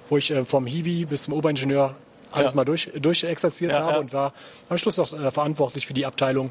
wo 0.09 0.16
ich 0.16 0.31
äh, 0.31 0.44
vom 0.44 0.66
Hiwi 0.66 1.07
bis 1.07 1.25
zum 1.25 1.35
Oberingenieur 1.35 1.94
alles 2.33 2.55
mal 2.55 2.64
durch, 2.64 2.90
durchexerziert 2.99 3.79
habe 3.79 4.01
und 4.01 4.12
war 4.12 4.33
am 4.68 4.79
Schluss 4.79 4.99
auch 4.99 5.12
äh, 5.12 5.31
verantwortlich 5.31 5.87
für 5.87 5.94
die 5.94 6.07
Abteilung 6.07 6.51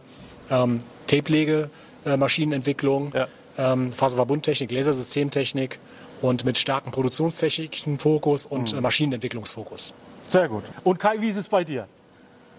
ähm, 0.51 0.79
Tape-Lege, 1.07 1.69
äh, 2.05 2.17
Maschinenentwicklung, 2.17 3.13
ähm, 3.57 3.91
Faserverbundtechnik, 3.91 4.71
Lasersystemtechnik 4.71 5.79
und 6.21 6.45
mit 6.45 6.57
starkem 6.57 6.91
produktionstechnischen 6.91 7.99
Fokus 7.99 8.45
und 8.45 8.71
mhm. 8.71 8.79
Äh, 8.79 8.81
Maschinenentwicklungsfokus. 8.81 9.93
Sehr 10.29 10.47
gut. 10.47 10.63
Und 10.83 10.99
Kai, 10.99 11.19
wie 11.19 11.27
ist 11.27 11.37
es 11.37 11.49
bei 11.49 11.63
dir? 11.63 11.87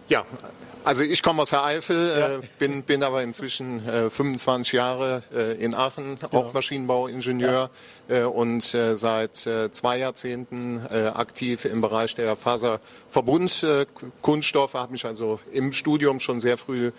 Ja, 0.09 0.25
also 0.85 1.03
ich 1.05 1.23
komme 1.23 1.43
aus 1.43 1.51
der 1.51 1.65
Eifel, 1.65 2.09
ja. 2.09 2.39
äh, 2.39 2.41
bin, 2.59 2.83
bin 2.83 3.05
aber 3.05 3.23
inzwischen 3.23 3.89
äh, 3.89 4.11
25 4.11 4.73
Jahre 4.73 5.23
äh, 5.33 5.53
in 5.63 5.75
Aachen, 5.75 6.19
ja. 6.21 6.33
auch 6.33 6.53
Maschinenbauingenieur 6.53 7.71
ja. 8.09 8.17
äh, 8.17 8.25
und 8.25 8.75
äh, 8.75 8.97
seit 8.97 9.47
äh, 9.47 9.71
zwei 9.71 9.99
Jahrzehnten 9.99 10.81
aktiv 11.15 11.65
im 11.65 11.81
Bereich 11.81 12.17
der 12.17 12.35
Faserverbundkunststoffe, 12.37 14.75
habe 14.75 14.93
mich 14.93 15.07
also 15.07 15.41
im 15.53 15.73
Studium 15.73 16.21
schon 16.21 16.39
sehr 16.41 16.59
früh 16.59 16.91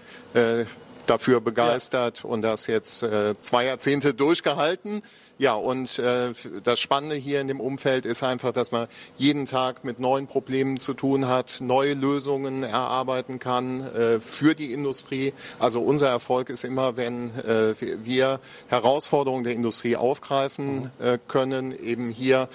dafür 1.06 1.42
begeistert 1.42 2.24
und 2.24 2.42
das 2.42 2.68
jetzt 2.68 3.06
zwei 3.42 3.66
Jahrzehnte 3.66 4.14
durchgehalten. 4.14 5.04
Ja, 5.40 5.56
und 5.56 5.98
äh, 5.98 6.32
das 6.64 6.80
Spannende 6.80 7.16
hier 7.16 7.42
in 7.42 7.48
dem 7.48 7.60
Umfeld 7.60 8.06
ist 8.06 8.22
einfach, 8.22 8.54
dass 8.54 8.72
man 8.72 8.88
jeden 9.18 9.48
Tag 9.48 9.84
mit 9.84 10.00
neuen 10.00 10.28
Problemen 10.28 10.80
zu 10.80 10.94
tun 10.94 11.28
hat, 11.28 11.58
neue 11.60 11.96
Lösungen 11.96 12.62
erarbeiten 12.62 13.40
kann 13.40 13.82
äh, 13.96 14.20
für 14.20 14.54
die 14.54 14.72
Industrie. 14.72 15.34
Also 15.58 15.82
unser 15.82 16.08
Erfolg 16.08 16.50
ist 16.50 16.64
immer, 16.64 16.98
wenn 16.98 17.32
äh, 17.40 17.74
wir 18.04 18.40
Herausforderungen 18.68 19.44
der 19.44 19.54
Industrie 19.54 19.96
aufgreifen 19.96 20.92
äh, 21.00 21.18
können, 21.28 21.78
eben 21.84 22.12
hier 22.12 22.48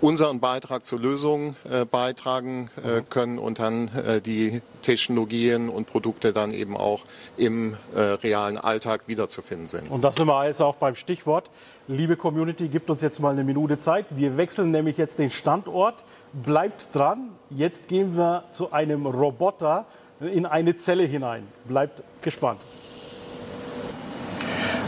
unseren 0.00 0.40
Beitrag 0.40 0.86
zur 0.86 0.98
Lösung 0.98 1.56
äh, 1.70 1.84
beitragen 1.84 2.70
äh, 2.82 3.00
mhm. 3.00 3.08
können 3.08 3.38
und 3.38 3.58
dann 3.58 3.88
äh, 3.88 4.20
die 4.20 4.62
Technologien 4.82 5.68
und 5.68 5.86
Produkte 5.86 6.32
dann 6.32 6.52
eben 6.52 6.76
auch 6.76 7.04
im 7.36 7.76
äh, 7.94 8.00
realen 8.00 8.56
Alltag 8.56 9.02
wiederzufinden 9.06 9.66
sind. 9.66 9.90
Und 9.90 10.02
das 10.02 10.16
sind 10.16 10.26
wir 10.26 10.34
alles 10.34 10.60
auch 10.60 10.76
beim 10.76 10.94
Stichwort. 10.94 11.50
Liebe 11.88 12.16
Community, 12.16 12.68
gibt 12.68 12.88
uns 12.88 13.02
jetzt 13.02 13.20
mal 13.20 13.32
eine 13.32 13.44
Minute 13.44 13.80
Zeit. 13.80 14.06
Wir 14.10 14.36
wechseln 14.36 14.70
nämlich 14.70 14.96
jetzt 14.96 15.18
den 15.18 15.30
Standort. 15.30 15.96
Bleibt 16.32 16.94
dran. 16.94 17.30
Jetzt 17.50 17.88
gehen 17.88 18.16
wir 18.16 18.44
zu 18.52 18.72
einem 18.72 19.06
Roboter 19.06 19.86
in 20.20 20.46
eine 20.46 20.76
Zelle 20.76 21.04
hinein. 21.04 21.46
Bleibt 21.66 22.02
gespannt. 22.22 22.60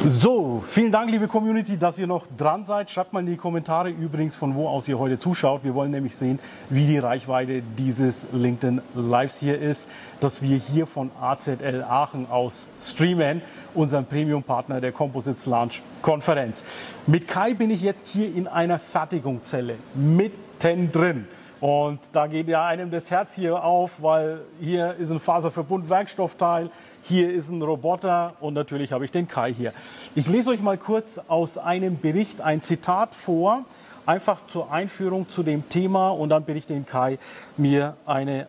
So, 0.04 0.64
vielen 0.66 0.90
Dank, 0.90 1.12
liebe 1.12 1.28
Community, 1.28 1.78
dass 1.78 1.96
ihr 1.96 2.08
noch 2.08 2.26
dran 2.36 2.64
seid. 2.64 2.90
Schreibt 2.90 3.12
mal 3.12 3.20
in 3.20 3.26
die 3.26 3.36
Kommentare 3.36 3.88
übrigens, 3.88 4.34
von 4.34 4.56
wo 4.56 4.66
aus 4.66 4.88
ihr 4.88 4.98
heute 4.98 5.16
zuschaut. 5.16 5.62
Wir 5.62 5.76
wollen 5.76 5.92
nämlich 5.92 6.16
sehen, 6.16 6.40
wie 6.70 6.86
die 6.86 6.98
Reichweite 6.98 7.62
dieses 7.78 8.26
LinkedIn 8.32 8.80
Lives 8.96 9.38
hier 9.38 9.60
ist, 9.60 9.88
dass 10.18 10.42
wir 10.42 10.56
hier 10.56 10.88
von 10.88 11.12
AZL 11.20 11.84
Aachen 11.88 12.28
aus 12.28 12.66
streamen, 12.80 13.42
unserem 13.74 14.04
Premium-Partner 14.04 14.80
der 14.80 14.90
Composites 14.90 15.46
Launch 15.46 15.82
Konferenz. 16.02 16.64
Mit 17.06 17.28
Kai 17.28 17.54
bin 17.54 17.70
ich 17.70 17.80
jetzt 17.80 18.08
hier 18.08 18.26
in 18.26 18.48
einer 18.48 18.80
Fertigungszelle, 18.80 19.76
mittendrin. 19.94 21.28
Und 21.60 22.00
da 22.12 22.26
geht 22.26 22.48
ja 22.48 22.66
einem 22.66 22.90
das 22.90 23.08
Herz 23.12 23.34
hier 23.34 23.62
auf, 23.62 24.02
weil 24.02 24.40
hier 24.58 24.96
ist 24.96 25.12
ein 25.12 25.20
Faserverbund-Werkstoffteil, 25.20 26.70
hier 27.02 27.32
ist 27.32 27.50
ein 27.50 27.62
Roboter 27.62 28.34
und 28.40 28.54
natürlich 28.54 28.92
habe 28.92 29.04
ich 29.04 29.10
den 29.10 29.28
Kai 29.28 29.52
hier. 29.52 29.72
Ich 30.14 30.26
lese 30.26 30.50
euch 30.50 30.60
mal 30.60 30.78
kurz 30.78 31.20
aus 31.28 31.58
einem 31.58 31.98
Bericht 31.98 32.40
ein 32.40 32.62
Zitat 32.62 33.14
vor, 33.14 33.64
einfach 34.06 34.40
zur 34.48 34.72
Einführung 34.72 35.28
zu 35.28 35.42
dem 35.42 35.68
Thema 35.68 36.10
und 36.10 36.28
dann 36.28 36.44
bitte 36.44 36.58
ich 36.58 36.66
den 36.66 36.86
Kai, 36.86 37.18
mir 37.56 37.96
eine 38.06 38.46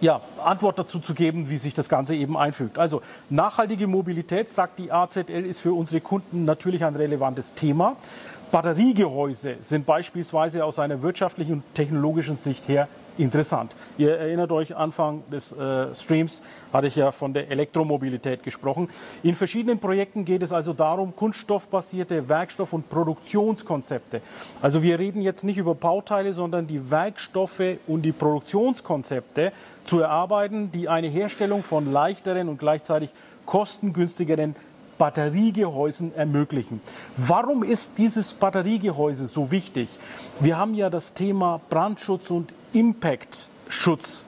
ja, 0.00 0.20
Antwort 0.44 0.78
dazu 0.78 0.98
zu 0.98 1.14
geben, 1.14 1.50
wie 1.50 1.56
sich 1.56 1.74
das 1.74 1.88
Ganze 1.88 2.14
eben 2.14 2.36
einfügt. 2.36 2.78
Also 2.78 3.02
nachhaltige 3.30 3.86
Mobilität, 3.86 4.50
sagt 4.50 4.78
die 4.78 4.92
AZL, 4.92 5.46
ist 5.46 5.60
für 5.60 5.72
unsere 5.72 6.00
Kunden 6.00 6.44
natürlich 6.44 6.84
ein 6.84 6.96
relevantes 6.96 7.54
Thema. 7.54 7.96
Batteriegehäuse 8.52 9.56
sind 9.62 9.86
beispielsweise 9.86 10.64
aus 10.64 10.78
einer 10.78 11.02
wirtschaftlichen 11.02 11.54
und 11.54 11.74
technologischen 11.74 12.36
Sicht 12.36 12.68
her 12.68 12.88
interessant. 13.18 13.74
Ihr 13.98 14.16
erinnert 14.16 14.52
euch, 14.52 14.74
Anfang 14.74 15.22
des 15.30 15.52
äh, 15.52 15.94
Streams 15.94 16.42
hatte 16.72 16.86
ich 16.86 16.96
ja 16.96 17.12
von 17.12 17.32
der 17.32 17.50
Elektromobilität 17.50 18.42
gesprochen. 18.42 18.88
In 19.22 19.34
verschiedenen 19.34 19.78
Projekten 19.78 20.24
geht 20.24 20.42
es 20.42 20.52
also 20.52 20.72
darum, 20.72 21.14
kunststoffbasierte 21.14 22.28
Werkstoff- 22.28 22.72
und 22.72 22.88
Produktionskonzepte. 22.90 24.20
Also 24.60 24.82
wir 24.82 24.98
reden 24.98 25.22
jetzt 25.22 25.44
nicht 25.44 25.58
über 25.58 25.74
Bauteile, 25.74 26.32
sondern 26.32 26.66
die 26.66 26.90
Werkstoffe 26.90 27.78
und 27.86 28.02
die 28.02 28.12
Produktionskonzepte 28.12 29.52
zu 29.84 30.00
erarbeiten, 30.00 30.72
die 30.72 30.88
eine 30.88 31.08
Herstellung 31.08 31.62
von 31.62 31.92
leichteren 31.92 32.48
und 32.48 32.58
gleichzeitig 32.58 33.10
kostengünstigeren 33.46 34.56
Batteriegehäusen 34.98 36.14
ermöglichen. 36.14 36.80
Warum 37.16 37.62
ist 37.62 37.98
dieses 37.98 38.32
Batteriegehäuse 38.32 39.26
so 39.26 39.50
wichtig? 39.50 39.88
Wir 40.40 40.56
haben 40.56 40.74
ja 40.74 40.90
das 40.90 41.14
Thema 41.14 41.60
Brandschutz 41.68 42.30
und 42.30 42.52
Impact-Schutz. 42.74 44.24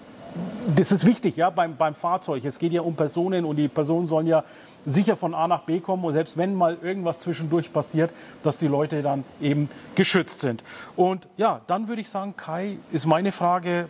Das 0.75 0.93
ist 0.93 1.05
wichtig 1.07 1.37
ja, 1.37 1.51
beim, 1.51 1.77
beim 1.77 1.95
Fahrzeug. 1.95 2.45
Es 2.45 2.59
geht 2.59 2.73
ja 2.73 2.83
um 2.83 2.95
Personen 2.95 3.45
und 3.45 3.57
die 3.57 3.69
Personen 3.69 4.07
sollen 4.07 4.27
ja 4.27 4.45
sicher 4.85 5.17
von 5.17 5.35
A 5.35 5.49
nach 5.49 5.63
B 5.63 5.81
kommen 5.81 6.05
und 6.05 6.13
selbst 6.13 6.37
wenn 6.37 6.55
mal 6.55 6.79
irgendwas 6.81 7.21
zwischendurch 7.21 7.73
passiert, 7.73 8.11
dass 8.43 8.59
die 8.59 8.69
Leute 8.69 9.03
dann 9.03 9.25
eben 9.41 9.69
geschützt 9.95 10.41
sind. 10.41 10.63
Und 10.95 11.27
ja, 11.37 11.61
dann 11.67 11.89
würde 11.89 12.01
ich 12.01 12.09
sagen, 12.09 12.35
Kai, 12.37 12.79
ist 12.93 13.07
meine 13.07 13.33
Frage, 13.33 13.89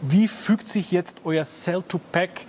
wie 0.00 0.28
fügt 0.28 0.68
sich 0.68 0.92
jetzt 0.92 1.18
euer 1.24 1.44
Cell-to-Pack 1.44 2.46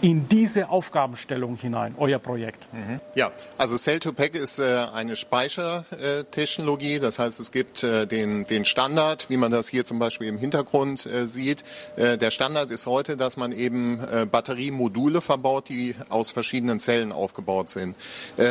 in 0.00 0.28
diese 0.28 0.68
Aufgabenstellung 0.68 1.56
hinein, 1.56 1.94
euer 1.98 2.18
Projekt? 2.18 2.68
Mhm. 2.72 3.00
Ja, 3.14 3.32
also 3.56 3.76
Cell-to-Pack 3.76 4.36
ist 4.36 4.58
äh, 4.58 4.86
eine 4.92 5.16
Speichertechnologie. 5.16 6.98
Das 7.00 7.18
heißt, 7.18 7.40
es 7.40 7.50
gibt 7.50 7.82
äh, 7.82 8.06
den, 8.06 8.46
den 8.46 8.64
Standard, 8.64 9.28
wie 9.30 9.36
man 9.36 9.50
das 9.50 9.68
hier 9.68 9.84
zum 9.84 9.98
Beispiel 9.98 10.28
im 10.28 10.38
Hintergrund 10.38 11.06
äh, 11.06 11.26
sieht. 11.26 11.64
Der 11.96 12.30
Standard 12.30 12.70
ist 12.70 12.86
heute, 12.86 13.16
dass 13.16 13.36
man 13.36 13.52
eben 13.52 13.98
Batteriemodule 14.30 15.20
verbaut, 15.20 15.68
die 15.68 15.94
aus 16.08 16.30
verschiedenen 16.30 16.80
Zellen 16.80 17.12
aufgebaut 17.12 17.70
sind. 17.70 17.96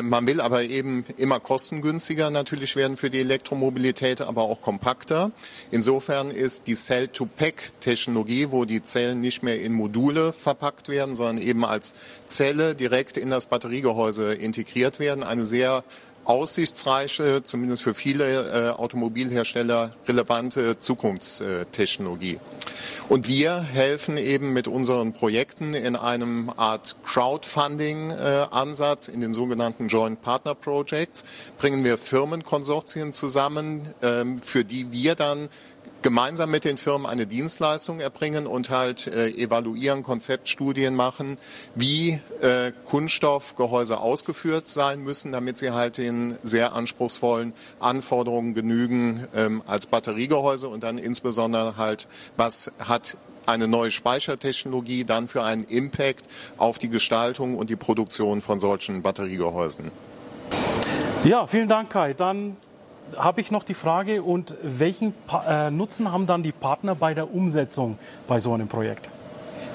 Man 0.02 0.28
will 0.28 0.42
aber 0.42 0.64
eben 0.64 1.06
immer 1.18 1.40
kostengünstiger 1.40 2.30
natürlich 2.30 2.76
werden 2.76 2.98
für 2.98 3.10
die 3.10 3.20
Elektromobilität, 3.20 4.22
aber 4.22 4.44
auch 4.44 4.62
kompakter. 4.62 5.32
Insofern 5.72 6.32
ist 6.32 6.68
die 6.68 6.76
Cell-to-Pack-Technologie, 6.76 8.52
wo 8.52 8.66
die 8.66 8.84
Zellen 8.84 9.22
nicht 9.22 9.44
mehr 9.44 9.62
in 9.62 9.74
Module 9.74 10.34
verpackt 10.34 10.90
werden, 10.90 11.16
sondern 11.16 11.37
dann 11.38 11.46
eben 11.46 11.66
als 11.66 11.94
Zelle 12.28 12.76
direkt 12.76 13.18
in 13.18 13.30
das 13.30 13.46
Batteriegehäuse 13.46 14.34
integriert 14.34 15.00
werden. 15.00 15.24
Eine 15.24 15.46
sehr 15.46 15.84
aussichtsreiche, 16.26 17.44
zumindest 17.44 17.84
für 17.84 17.94
viele 17.94 18.26
äh, 18.26 18.72
Automobilhersteller 18.72 19.96
relevante 20.08 20.78
Zukunftstechnologie. 20.78 22.40
Und 23.08 23.30
wir 23.30 23.62
helfen 23.62 24.18
eben 24.18 24.52
mit 24.52 24.68
unseren 24.68 25.14
Projekten 25.14 25.74
in 25.74 25.96
einem 25.96 26.52
Art 26.58 26.98
Crowdfunding-Ansatz, 27.06 29.08
äh, 29.08 29.14
in 29.14 29.22
den 29.22 29.34
sogenannten 29.34 29.88
Joint 29.88 30.22
Partner 30.22 30.54
Projects, 30.54 31.24
bringen 31.58 31.86
wir 31.86 31.98
Firmenkonsortien 31.98 33.14
zusammen, 33.14 33.94
ähm, 34.02 34.42
für 34.42 34.66
die 34.66 34.92
wir 34.92 35.16
dann 35.16 35.48
gemeinsam 36.02 36.52
mit 36.52 36.66
den 36.66 36.78
Firmen 36.78 37.08
eine 37.08 37.26
Dienstleistung 37.26 38.00
erbringen 38.00 38.48
und 38.48 38.70
halt 38.70 39.08
äh, 39.08 39.30
evaluieren, 39.30 40.04
Konzeptstudien 40.04 40.96
machen, 40.96 41.38
wie 41.76 42.22
äh, 42.42 42.72
Kunststoffgehäuse 42.86 44.00
ausgeführt 44.00 44.68
sein 44.68 45.04
müssen, 45.04 45.32
damit 45.32 45.58
sie 45.58 45.72
halt 45.72 45.98
den 45.98 46.38
sehr 46.44 46.74
anspruchsvollen 46.74 47.54
Anforderungen 47.80 48.54
genügen 48.54 49.28
ähm, 49.36 49.64
als 49.68 49.88
Batteriegehäuse 49.88 50.68
und 50.68 50.84
dann 50.84 50.98
insbesondere 50.98 51.78
halt, 51.78 52.08
was 52.36 52.72
hat 52.80 53.18
eine 53.46 53.68
neue 53.68 53.92
Speichertechnologie 53.92 55.06
dann 55.06 55.28
für 55.28 55.44
einen 55.44 55.64
Impact 55.64 56.26
auf 56.58 56.80
die 56.80 56.90
Gestaltung 56.90 57.56
und 57.56 57.70
die 57.70 57.76
Produktion 57.76 58.42
von 58.42 58.60
solchen 58.60 59.02
Batteriegehäusen. 59.02 59.92
Ja, 61.24 61.48
vielen 61.48 61.70
Dank, 61.70 61.90
Kai. 61.90 62.14
Dann 62.14 62.58
habe 63.16 63.42
ich 63.42 63.52
noch 63.52 63.64
die 63.64 63.74
Frage, 63.74 64.24
und 64.24 64.56
welchen 64.62 65.14
pa 65.28 65.68
äh, 65.68 65.72
Nutzen 65.72 66.12
haben 66.12 66.28
dann 66.28 66.44
die 66.44 66.52
Partner 66.52 66.96
bei 66.96 67.14
der 67.14 67.34
Umsetzung 67.34 67.98
bei 68.28 68.40
so 68.40 68.54
einem 68.54 68.68
Projekt? 68.68 69.10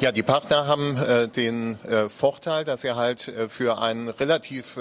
Ja, 0.01 0.11
die 0.11 0.25
Partner 0.25 0.67
haben 0.67 0.97
äh, 0.97 1.29
den 1.29 1.79
äh, 1.85 2.09
Vorteil, 2.09 2.65
dass 2.65 2.81
sie 2.81 2.97
halt 2.97 3.29
äh, 3.29 3.49
für 3.49 3.81
ein 3.81 4.09
relativ 4.09 4.81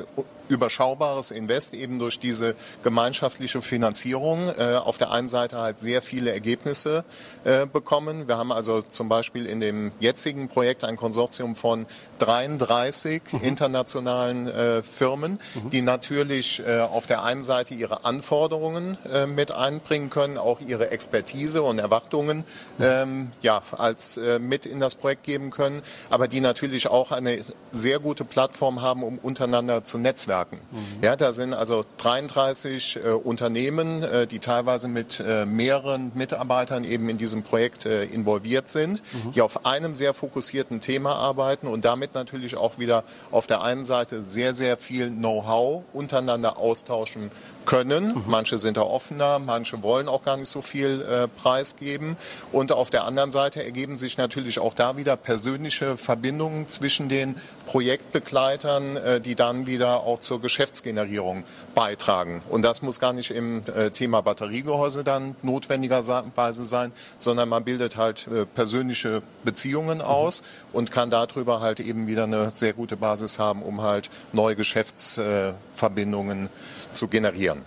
überschaubares 0.51 1.31
Invest 1.31 1.73
eben 1.73 1.97
durch 1.97 2.19
diese 2.19 2.55
gemeinschaftliche 2.83 3.61
Finanzierung 3.61 4.49
äh, 4.49 4.75
auf 4.75 4.97
der 4.97 5.11
einen 5.11 5.29
Seite 5.29 5.57
halt 5.57 5.79
sehr 5.79 6.01
viele 6.01 6.31
Ergebnisse 6.31 7.05
äh, 7.45 7.65
bekommen. 7.65 8.27
Wir 8.27 8.37
haben 8.37 8.51
also 8.51 8.81
zum 8.81 9.07
Beispiel 9.07 9.45
in 9.45 9.61
dem 9.61 9.93
jetzigen 9.99 10.49
Projekt 10.49 10.83
ein 10.83 10.97
Konsortium 10.97 11.55
von 11.55 11.85
33 12.19 13.21
mhm. 13.31 13.39
internationalen 13.39 14.47
äh, 14.47 14.81
Firmen, 14.81 15.39
mhm. 15.55 15.69
die 15.69 15.81
natürlich 15.81 16.61
äh, 16.67 16.81
auf 16.81 17.07
der 17.07 17.23
einen 17.23 17.45
Seite 17.45 17.73
ihre 17.73 18.03
Anforderungen 18.03 18.97
äh, 19.09 19.25
mit 19.27 19.53
einbringen 19.53 20.09
können, 20.09 20.37
auch 20.37 20.59
ihre 20.59 20.91
Expertise 20.91 21.61
und 21.61 21.79
Erwartungen 21.79 22.39
mhm. 22.77 22.83
ähm, 22.83 23.31
ja, 23.41 23.61
als 23.77 24.17
äh, 24.17 24.39
mit 24.39 24.65
in 24.65 24.81
das 24.81 24.95
Projekt 24.95 25.23
geben 25.23 25.49
können, 25.49 25.81
aber 26.09 26.27
die 26.27 26.41
natürlich 26.41 26.89
auch 26.89 27.11
eine 27.11 27.39
sehr 27.71 27.99
gute 27.99 28.25
Plattform 28.25 28.81
haben, 28.81 29.03
um 29.03 29.17
untereinander 29.17 29.85
zu 29.85 29.97
netzwerken 29.97 30.40
stärken. 30.41 30.59
Mhm. 30.71 31.03
Ja, 31.03 31.15
da 31.15 31.33
sind 31.33 31.53
also 31.53 31.83
33 31.97 32.97
äh, 33.03 33.09
Unternehmen, 33.09 34.03
äh, 34.03 34.27
die 34.27 34.39
teilweise 34.39 34.87
mit 34.87 35.19
äh, 35.19 35.45
mehreren 35.45 36.11
Mitarbeitern 36.15 36.83
eben 36.83 37.09
in 37.09 37.17
diesem 37.17 37.43
Projekt 37.43 37.85
äh, 37.85 38.05
involviert 38.05 38.69
sind, 38.69 39.01
mhm. 39.13 39.31
die 39.31 39.41
auf 39.41 39.65
einem 39.65 39.95
sehr 39.95 40.13
fokussierten 40.13 40.79
Thema 40.79 41.15
arbeiten 41.15 41.67
und 41.67 41.85
damit 41.85 42.15
natürlich 42.15 42.55
auch 42.55 42.79
wieder 42.79 43.03
auf 43.31 43.47
der 43.47 43.61
einen 43.63 43.85
Seite 43.85 44.23
sehr, 44.23 44.53
sehr 44.53 44.77
viel 44.77 45.09
Know-how 45.09 45.83
untereinander 45.93 46.57
austauschen 46.57 47.31
können. 47.65 48.15
Mhm. 48.15 48.23
Manche 48.27 48.57
sind 48.57 48.77
da 48.77 48.81
offener, 48.81 49.39
manche 49.39 49.81
wollen 49.83 50.07
auch 50.07 50.23
gar 50.23 50.37
nicht 50.37 50.49
so 50.49 50.61
viel 50.61 51.01
äh, 51.01 51.27
preisgeben. 51.27 52.17
Und 52.51 52.71
auf 52.71 52.89
der 52.89 53.05
anderen 53.05 53.31
Seite 53.31 53.63
ergeben 53.63 53.97
sich 53.97 54.17
natürlich 54.17 54.59
auch 54.59 54.73
da 54.73 54.97
wieder 54.97 55.15
persönliche 55.15 55.97
Verbindungen 55.97 56.69
zwischen 56.69 57.09
den 57.09 57.35
Projektbegleitern, 57.67 58.97
äh, 58.97 59.21
die 59.21 59.35
dann 59.35 59.67
wieder 59.67 60.01
auch 60.01 60.19
zur 60.19 60.41
Geschäftsgenerierung 60.41 61.43
beitragen. 61.75 62.41
Und 62.49 62.63
das 62.63 62.81
muss 62.81 62.99
gar 62.99 63.13
nicht 63.13 63.31
im 63.31 63.63
äh, 63.75 63.91
Thema 63.91 64.21
Batteriegehäuse 64.21 65.03
dann 65.03 65.35
notwendigerweise 65.41 66.65
sein, 66.65 66.91
sondern 67.17 67.49
man 67.49 67.63
bildet 67.63 67.97
halt 67.97 68.27
äh, 68.27 68.45
persönliche 68.45 69.21
Beziehungen 69.43 69.99
mhm. 69.99 70.03
aus 70.03 70.43
und 70.73 70.91
kann 70.91 71.09
darüber 71.09 71.61
halt 71.61 71.79
eben 71.79 72.07
wieder 72.07 72.23
eine 72.23 72.51
sehr 72.51 72.73
gute 72.73 72.97
Basis 72.97 73.39
haben, 73.39 73.61
um 73.61 73.81
halt 73.81 74.09
neue 74.33 74.55
Geschäftsverbindungen 74.55 76.49
zu 76.93 77.07
generieren. 77.07 77.63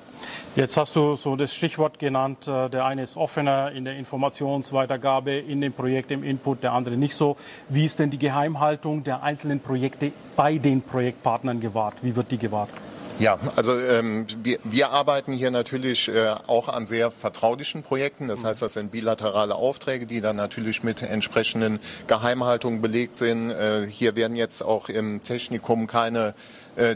Jetzt 0.56 0.76
hast 0.76 0.96
du 0.96 1.16
so 1.16 1.36
das 1.36 1.54
Stichwort 1.54 1.98
genannt, 1.98 2.46
äh, 2.46 2.70
der 2.70 2.84
eine 2.84 3.02
ist 3.02 3.16
offener 3.16 3.72
in 3.72 3.84
der 3.84 3.96
Informationsweitergabe, 3.96 5.32
in 5.32 5.60
dem 5.60 5.72
Projekt, 5.72 6.10
im 6.10 6.22
Input, 6.22 6.62
der 6.62 6.72
andere 6.72 6.96
nicht 6.96 7.14
so. 7.14 7.36
Wie 7.68 7.84
ist 7.84 7.98
denn 7.98 8.10
die 8.10 8.18
Geheimhaltung 8.18 9.04
der 9.04 9.22
einzelnen 9.22 9.60
Projekte 9.60 10.12
bei 10.36 10.58
den 10.58 10.80
Projektpartnern 10.82 11.60
gewahrt? 11.60 11.94
Wie 12.02 12.14
wird 12.16 12.30
die 12.30 12.38
gewahrt? 12.38 12.70
Ja, 13.20 13.38
also 13.54 13.78
ähm, 13.78 14.26
wir, 14.42 14.58
wir 14.64 14.90
arbeiten 14.90 15.32
hier 15.32 15.52
natürlich 15.52 16.08
äh, 16.08 16.34
auch 16.48 16.68
an 16.68 16.84
sehr 16.84 17.12
vertraulichen 17.12 17.84
Projekten. 17.84 18.26
Das 18.26 18.44
heißt, 18.44 18.60
das 18.60 18.72
sind 18.72 18.90
bilaterale 18.90 19.54
Aufträge, 19.54 20.06
die 20.06 20.20
dann 20.20 20.34
natürlich 20.34 20.82
mit 20.82 21.00
entsprechenden 21.00 21.78
Geheimhaltungen 22.08 22.82
belegt 22.82 23.16
sind. 23.16 23.50
Äh, 23.50 23.86
hier 23.88 24.16
werden 24.16 24.36
jetzt 24.36 24.62
auch 24.62 24.88
im 24.88 25.22
Technikum 25.22 25.86
keine 25.86 26.34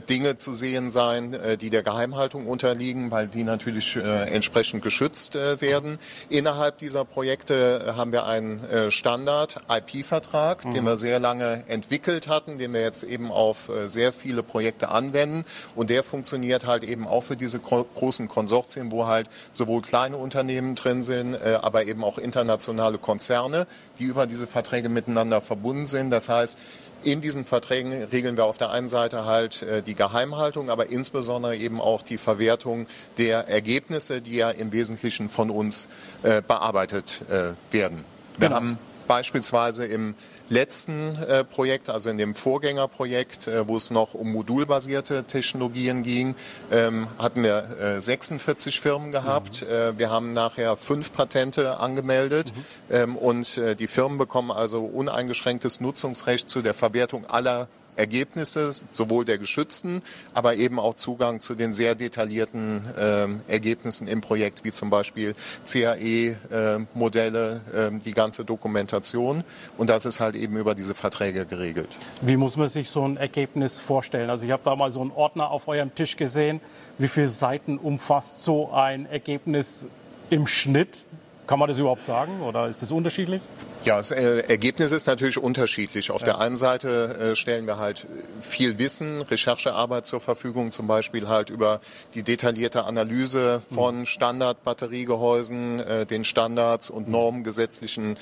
Dinge 0.09 0.37
zu 0.37 0.55
sehen 0.55 0.91
sein, 0.91 1.35
äh, 1.35 1.57
die 1.57 1.71
der 1.71 1.83
Geheimhaltung 1.83 2.47
unterliegen, 2.47 3.11
weil 3.11 3.29
die 3.29 3.45
natürlich 3.45 3.97
äh, 3.97 4.01
entsprechend 4.31 4.83
geschützt 4.83 5.35
werden. 5.35 5.99
Innerhalb 6.29 6.79
dieser 6.79 7.05
Projekte 7.05 7.95
haben 7.97 8.13
wir 8.13 8.27
einen 8.27 8.61
Standard-IP-Vertrag, 8.91 10.65
mhm. 10.65 10.75
den 10.75 10.85
wir 10.85 10.97
sehr 10.97 11.21
lange 11.21 11.65
entwickelt 11.69 12.29
hatten, 12.29 12.59
den 12.59 12.73
wir 12.73 12.81
jetzt 12.81 13.03
eben 13.03 13.31
auf 13.31 13.71
sehr 13.87 14.13
viele 14.13 14.43
Projekte 14.43 14.89
anwenden. 14.89 15.45
Und 15.75 15.91
der 15.91 16.03
funktioniert 16.03 16.67
halt 16.67 16.85
eben 16.85 17.07
auch 17.07 17.23
für 17.23 17.37
diese 17.37 17.59
großen 17.59 18.29
Konsortien, 18.29 18.91
wo 18.91 19.07
halt 19.07 19.29
sowohl 19.53 19.83
kleine 19.83 20.17
Unternehmen 20.17 20.75
drin 20.75 21.03
sind, 21.03 21.41
aber 21.41 21.85
eben 21.85 22.05
auch 22.05 22.19
internationale 22.19 22.99
Konzerne, 22.99 23.67
die 23.99 24.05
über 24.05 24.27
diese 24.27 24.47
Verträge 24.47 24.89
miteinander 24.89 25.41
verbunden 25.41 25.87
sind. 25.87 26.11
Das 26.11 26.29
heißt, 26.29 26.59
in 27.05 27.21
diesen 27.21 27.45
Verträgen 27.45 27.93
regeln 28.05 28.37
wir 28.37 28.45
auf 28.45 28.59
der 28.59 28.71
einen 28.71 28.89
Seite 28.89 29.25
halt 29.25 29.63
äh, 29.63 29.83
die 29.83 29.95
Geheimhaltung, 29.95 30.71
aber 30.71 30.91
insbesondere 30.91 31.57
eben 31.57 31.81
auch 31.81 32.03
die 32.03 32.19
Verwertung 32.19 32.87
der 33.19 33.49
Ergebnisse, 33.49 34.21
die 34.21 34.37
ja 34.37 34.51
im 34.51 34.73
Wesentlichen 34.73 35.29
von 35.29 35.51
uns 35.51 35.89
äh, 36.23 36.43
bearbeitet 36.43 37.23
äh, 37.29 37.53
werden. 37.73 38.05
Wir 38.37 38.49
genau. 38.49 38.57
haben 38.57 38.79
beispielsweise 39.07 39.87
im 39.87 40.15
letzten 40.49 41.17
äh, 41.23 41.45
Projekt, 41.45 41.91
also 41.91 42.11
in 42.11 42.19
dem 42.19 42.35
Vorgängerprojekt, 42.35 43.49
äh, 43.49 43.69
wo 43.69 43.77
es 43.77 43.91
noch 43.91 44.15
um 44.15 44.33
modulbasierte 44.33 45.25
Technologien 45.25 46.03
ging, 46.03 46.35
ähm, 46.71 47.09
hatten 47.19 47.43
wir 47.43 47.99
äh, 47.99 48.01
46 48.01 48.81
Firmen 48.81 49.13
gehabt. 49.13 49.63
Mhm. 49.63 49.69
Äh, 49.69 49.99
wir 49.99 50.11
haben 50.11 50.33
nachher 50.33 50.77
fünf 50.77 51.13
Patente 51.13 51.79
angemeldet 51.79 52.53
mhm. 52.55 52.95
ähm, 52.95 53.17
und 53.17 53.59
äh, 53.59 53.77
die 53.77 53.87
Firmen 53.87 54.19
bekommen 54.19 54.51
also 54.51 54.85
uneingeschränktes 54.85 55.81
Nutzungsrecht 55.81 56.49
zu 56.49 56.63
der 56.63 56.75
Verwertung 56.75 57.27
aller 57.27 57.69
Ergebnisse, 57.99 58.73
sowohl 58.91 59.25
der 59.25 59.39
geschützten, 59.39 60.03
aber 60.35 60.55
eben 60.55 60.79
auch 60.79 60.95
Zugang 60.95 61.41
zu 61.41 61.55
den 61.55 61.73
sehr 61.75 61.95
detaillierten 61.95 62.85
äh, 62.97 63.53
Ergebnissen 63.53 64.09
im 64.09 64.21
Projekt, 64.21 64.65
wie 64.65 64.73
zum 64.73 64.91
Beispiel 64.91 65.35
CAE-Modelle, 65.67 67.61
äh, 67.73 67.87
äh, 67.87 67.99
die 67.99 68.13
ganze 68.13 68.45
Dokumentation. 68.45 69.45
Und 69.77 69.91
das 69.91 70.07
ist 70.07 70.21
halt 70.21 70.37
eben 70.37 70.57
über 70.57 70.75
diese 70.75 70.95
Verträge 70.95 71.45
geregelt. 71.45 71.99
Wie 72.21 72.37
muss 72.37 72.57
man 72.57 72.69
sich 72.69 72.89
so 72.91 73.05
ein 73.05 73.17
Ergebnis 73.17 73.81
vorstellen? 73.81 74.31
Also 74.31 74.47
ich 74.47 74.53
habe 74.53 74.63
da 74.65 74.77
mal 74.77 74.91
so 74.91 75.01
einen 75.01 75.11
Ordner 75.11 75.51
auf 75.51 75.69
eurem 75.69 75.95
Tisch 75.95 76.17
gesehen. 76.17 76.61
Wie 76.99 77.09
viele 77.09 77.29
Seiten 77.29 77.79
umfasst 77.79 78.45
so 78.45 78.71
ein 78.73 79.07
Ergebnis 79.07 79.87
im 80.31 80.47
Schnitt? 80.47 81.05
Kann 81.49 81.59
man 81.59 81.67
das 81.67 81.79
überhaupt 81.79 82.05
sagen 82.05 82.43
oder 82.43 82.69
ist 82.69 82.83
das 82.83 82.91
unterschiedlich? 82.91 83.41
Ja, 83.83 83.97
das 83.97 84.11
äh, 84.11 84.41
Ergebnis 84.41 84.93
ist 84.93 85.07
natürlich 85.07 85.39
unterschiedlich. 85.39 86.11
Auf 86.11 86.21
ja. 86.21 86.27
der 86.27 86.41
einen 86.41 86.59
Seite 86.59 87.33
äh, 87.33 87.37
stellen 87.37 87.67
wir 87.67 87.79
halt 87.79 88.07
viel 88.43 88.79
Wissen, 88.79 89.23
Recherchearbeit 89.23 90.05
zur 90.05 90.21
Verfügung, 90.21 90.73
zum 90.73 90.87
Beispiel 90.87 91.27
halt 91.27 91.49
über 91.49 91.81
die 92.13 92.23
detaillierte 92.23 92.85
Analyse 92.85 93.63
von 93.73 94.01
mhm. 94.01 94.07
Standardbatteriegehäusen, 94.07 95.81
äh, 95.81 96.05
den 96.05 96.25
Standards 96.25 96.91
und 96.91 97.07
mhm. 97.07 97.13
normengesetzlichen 97.13 98.19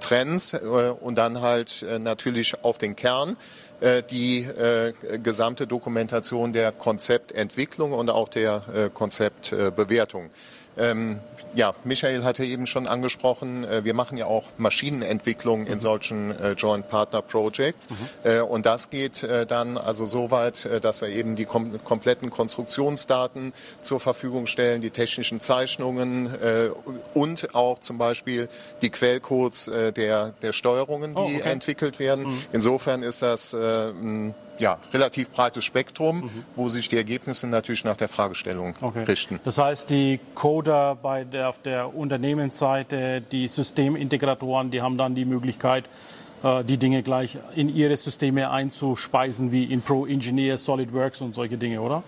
Trends 0.00 0.54
und 0.54 1.16
dann 1.16 1.42
halt 1.42 1.84
natürlich 1.98 2.64
auf 2.64 2.78
den 2.78 2.96
Kern 2.96 3.36
die 4.10 4.44
äh, 4.44 4.92
gesamte 5.22 5.66
Dokumentation 5.66 6.52
der 6.52 6.70
Konzeptentwicklung 6.70 7.92
und 7.92 8.10
auch 8.10 8.28
der 8.28 8.62
äh, 8.74 8.90
Konzeptbewertung. 8.92 10.30
Ähm, 10.78 11.20
ja, 11.54 11.74
Michael 11.84 12.22
hatte 12.22 12.44
eben 12.44 12.66
schon 12.66 12.86
angesprochen, 12.86 13.64
äh, 13.64 13.84
wir 13.84 13.94
machen 13.94 14.16
ja 14.16 14.26
auch 14.26 14.44
Maschinenentwicklung 14.58 15.66
in 15.66 15.74
mhm. 15.74 15.80
solchen 15.80 16.38
äh, 16.38 16.52
Joint 16.52 16.88
Partner 16.88 17.22
Projects. 17.22 17.90
Mhm. 17.90 17.96
Äh, 18.22 18.40
und 18.40 18.66
das 18.66 18.90
geht 18.90 19.26
dann 19.48 19.76
also 19.76 20.04
so 20.04 20.30
weit, 20.30 20.68
dass 20.82 21.00
wir 21.00 21.08
eben 21.08 21.36
die 21.36 21.44
kompletten 21.44 22.30
Konstruktionsdaten 22.30 23.52
zur 23.82 24.00
Verfügung 24.00 24.46
stellen, 24.46 24.80
die 24.80 24.90
technischen 24.90 25.40
Zeichnungen 25.40 26.30
und 27.14 27.54
auch 27.54 27.78
zum 27.78 27.98
Beispiel 27.98 28.48
die 28.82 28.90
Quellcodes 28.90 29.70
der, 29.96 30.32
der 30.42 30.52
Steuerungen, 30.52 31.14
die 31.14 31.20
oh, 31.20 31.24
okay. 31.24 31.40
entwickelt 31.50 31.98
werden. 31.98 32.26
Mhm. 32.26 32.42
Insofern 32.52 33.02
ist 33.02 33.22
das 33.22 33.54
ja, 34.60 34.78
relativ 34.92 35.30
breites 35.30 35.64
Spektrum, 35.64 36.22
mhm. 36.22 36.44
wo 36.56 36.68
sich 36.68 36.88
die 36.88 36.96
Ergebnisse 36.96 37.48
natürlich 37.48 37.84
nach 37.84 37.96
der 37.96 38.08
Fragestellung 38.08 38.74
okay. 38.80 39.04
richten. 39.04 39.40
Das 39.44 39.58
heißt, 39.58 39.90
die 39.90 40.20
Coder 40.34 40.96
bei 40.96 41.24
der, 41.24 41.48
auf 41.48 41.58
der 41.62 41.94
Unternehmensseite, 41.94 43.20
die 43.20 43.48
Systemintegratoren, 43.48 44.70
die 44.70 44.82
haben 44.82 44.98
dann 44.98 45.14
die 45.14 45.24
Möglichkeit, 45.24 45.84
äh, 46.42 46.64
die 46.64 46.76
Dinge 46.76 47.02
gleich 47.02 47.38
in 47.54 47.74
ihre 47.74 47.96
Systeme 47.96 48.50
einzuspeisen, 48.50 49.52
wie 49.52 49.64
in 49.64 49.82
Pro 49.82 50.06
Engineer, 50.06 50.58
SolidWorks 50.58 51.20
und 51.20 51.34
solche 51.34 51.56
Dinge, 51.56 51.80
oder? 51.80 52.02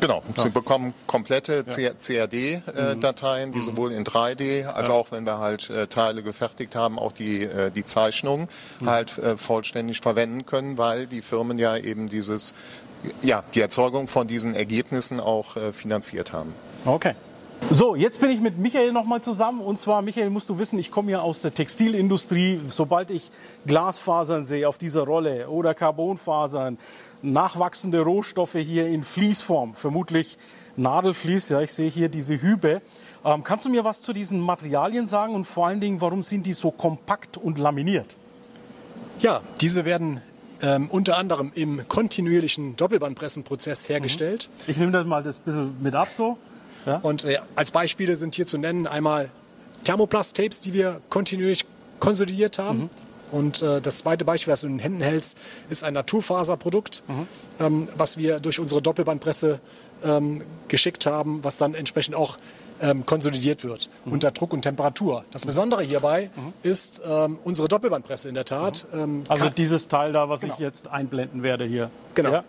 Genau, 0.00 0.22
Sie 0.36 0.50
bekommen 0.50 0.92
komplette 1.06 1.64
CAD-Dateien, 1.64 3.52
die 3.52 3.58
mhm. 3.58 3.62
sowohl 3.62 3.92
in 3.92 4.04
3D 4.04 4.66
als 4.66 4.90
auch, 4.90 5.12
wenn 5.12 5.24
wir 5.24 5.38
halt 5.38 5.70
äh, 5.70 5.86
Teile 5.86 6.22
gefertigt 6.22 6.76
haben, 6.76 6.98
auch 6.98 7.12
die, 7.12 7.42
äh, 7.42 7.70
die 7.70 7.84
Zeichnung 7.84 8.48
mhm. 8.80 8.90
halt 8.90 9.18
äh, 9.18 9.36
vollständig 9.36 10.00
verwenden 10.00 10.46
können, 10.46 10.78
weil 10.78 11.06
die 11.06 11.22
Firmen 11.22 11.58
ja 11.58 11.76
eben 11.76 12.08
dieses, 12.08 12.54
ja, 13.22 13.44
die 13.54 13.60
Erzeugung 13.60 14.08
von 14.08 14.26
diesen 14.26 14.54
Ergebnissen 14.54 15.20
auch 15.20 15.56
finanziert 15.72 16.32
haben. 16.32 16.54
Okay. 16.84 17.14
So, 17.70 17.96
jetzt 17.96 18.20
bin 18.20 18.30
ich 18.30 18.40
mit 18.40 18.58
Michael 18.58 18.92
nochmal 18.92 19.22
zusammen. 19.22 19.60
Und 19.60 19.78
zwar, 19.78 20.02
Michael, 20.02 20.30
musst 20.30 20.48
du 20.48 20.58
wissen, 20.58 20.78
ich 20.78 20.90
komme 20.90 21.12
ja 21.12 21.20
aus 21.20 21.40
der 21.40 21.54
Textilindustrie. 21.54 22.60
Sobald 22.68 23.10
ich 23.10 23.30
Glasfasern 23.66 24.44
sehe 24.44 24.68
auf 24.68 24.78
dieser 24.78 25.02
Rolle 25.02 25.48
oder 25.48 25.74
Carbonfasern, 25.74 26.78
nachwachsende 27.22 28.00
Rohstoffe 28.02 28.52
hier 28.52 28.86
in 28.86 29.02
Fließform, 29.02 29.74
vermutlich 29.74 30.36
Nadelfließ. 30.76 31.48
Ja, 31.48 31.62
ich 31.62 31.72
sehe 31.72 31.88
hier 31.88 32.08
diese 32.08 32.40
Hübe. 32.40 32.82
Ähm, 33.24 33.42
kannst 33.42 33.64
du 33.64 33.70
mir 33.70 33.82
was 33.82 34.02
zu 34.02 34.12
diesen 34.12 34.40
Materialien 34.40 35.06
sagen 35.06 35.34
und 35.34 35.46
vor 35.46 35.66
allen 35.66 35.80
Dingen, 35.80 36.00
warum 36.00 36.22
sind 36.22 36.46
die 36.46 36.52
so 36.52 36.70
kompakt 36.70 37.38
und 37.38 37.58
laminiert? 37.58 38.16
Ja, 39.20 39.40
diese 39.60 39.84
werden 39.84 40.20
ähm, 40.60 40.90
unter 40.90 41.16
anderem 41.16 41.50
im 41.54 41.88
kontinuierlichen 41.88 42.76
Doppelbandpressenprozess 42.76 43.88
hergestellt. 43.88 44.50
Mhm. 44.50 44.70
Ich 44.70 44.76
nehme 44.76 44.92
das 44.92 45.06
mal 45.06 45.22
das 45.22 45.38
bisschen 45.38 45.76
mit 45.82 45.94
ab 45.94 46.08
so. 46.14 46.36
Ja? 46.86 46.98
Und 46.98 47.24
äh, 47.24 47.38
als 47.54 47.70
Beispiele 47.70 48.16
sind 48.16 48.34
hier 48.34 48.46
zu 48.46 48.58
nennen 48.58 48.86
einmal 48.86 49.30
Thermoplast-Tapes, 49.84 50.60
die 50.60 50.72
wir 50.72 51.00
kontinuierlich 51.10 51.64
konsolidiert 52.00 52.58
haben. 52.58 52.78
Mhm. 52.78 52.90
Und 53.32 53.62
äh, 53.62 53.80
das 53.80 53.98
zweite 53.98 54.24
Beispiel, 54.24 54.52
was 54.52 54.60
du 54.60 54.68
in 54.68 54.74
den 54.74 54.80
Händen 54.80 55.00
hältst, 55.00 55.38
ist 55.68 55.82
ein 55.82 55.94
Naturfaserprodukt, 55.94 57.02
mhm. 57.08 57.26
ähm, 57.58 57.88
was 57.96 58.16
wir 58.16 58.38
durch 58.38 58.60
unsere 58.60 58.80
Doppelbandpresse 58.80 59.60
ähm, 60.04 60.42
geschickt 60.68 61.06
haben, 61.06 61.42
was 61.42 61.56
dann 61.56 61.74
entsprechend 61.74 62.14
auch 62.14 62.36
ähm, 62.80 63.06
konsolidiert 63.06 63.64
wird 63.64 63.90
mhm. 64.04 64.12
unter 64.12 64.30
Druck 64.30 64.52
und 64.52 64.62
Temperatur. 64.62 65.24
Das 65.30 65.46
Besondere 65.46 65.82
hierbei 65.82 66.30
mhm. 66.36 66.52
ist 66.62 67.02
ähm, 67.06 67.38
unsere 67.42 67.68
Doppelbandpresse 67.68 68.28
in 68.28 68.34
der 68.34 68.44
Tat. 68.44 68.86
Mhm. 68.92 69.00
Ähm, 69.00 69.24
also 69.28 69.48
dieses 69.48 69.88
Teil 69.88 70.12
da, 70.12 70.28
was 70.28 70.40
genau. 70.40 70.54
ich 70.54 70.60
jetzt 70.60 70.88
einblenden 70.88 71.42
werde 71.42 71.64
hier. 71.64 71.90
Genau. 72.14 72.30
Ja? 72.32 72.44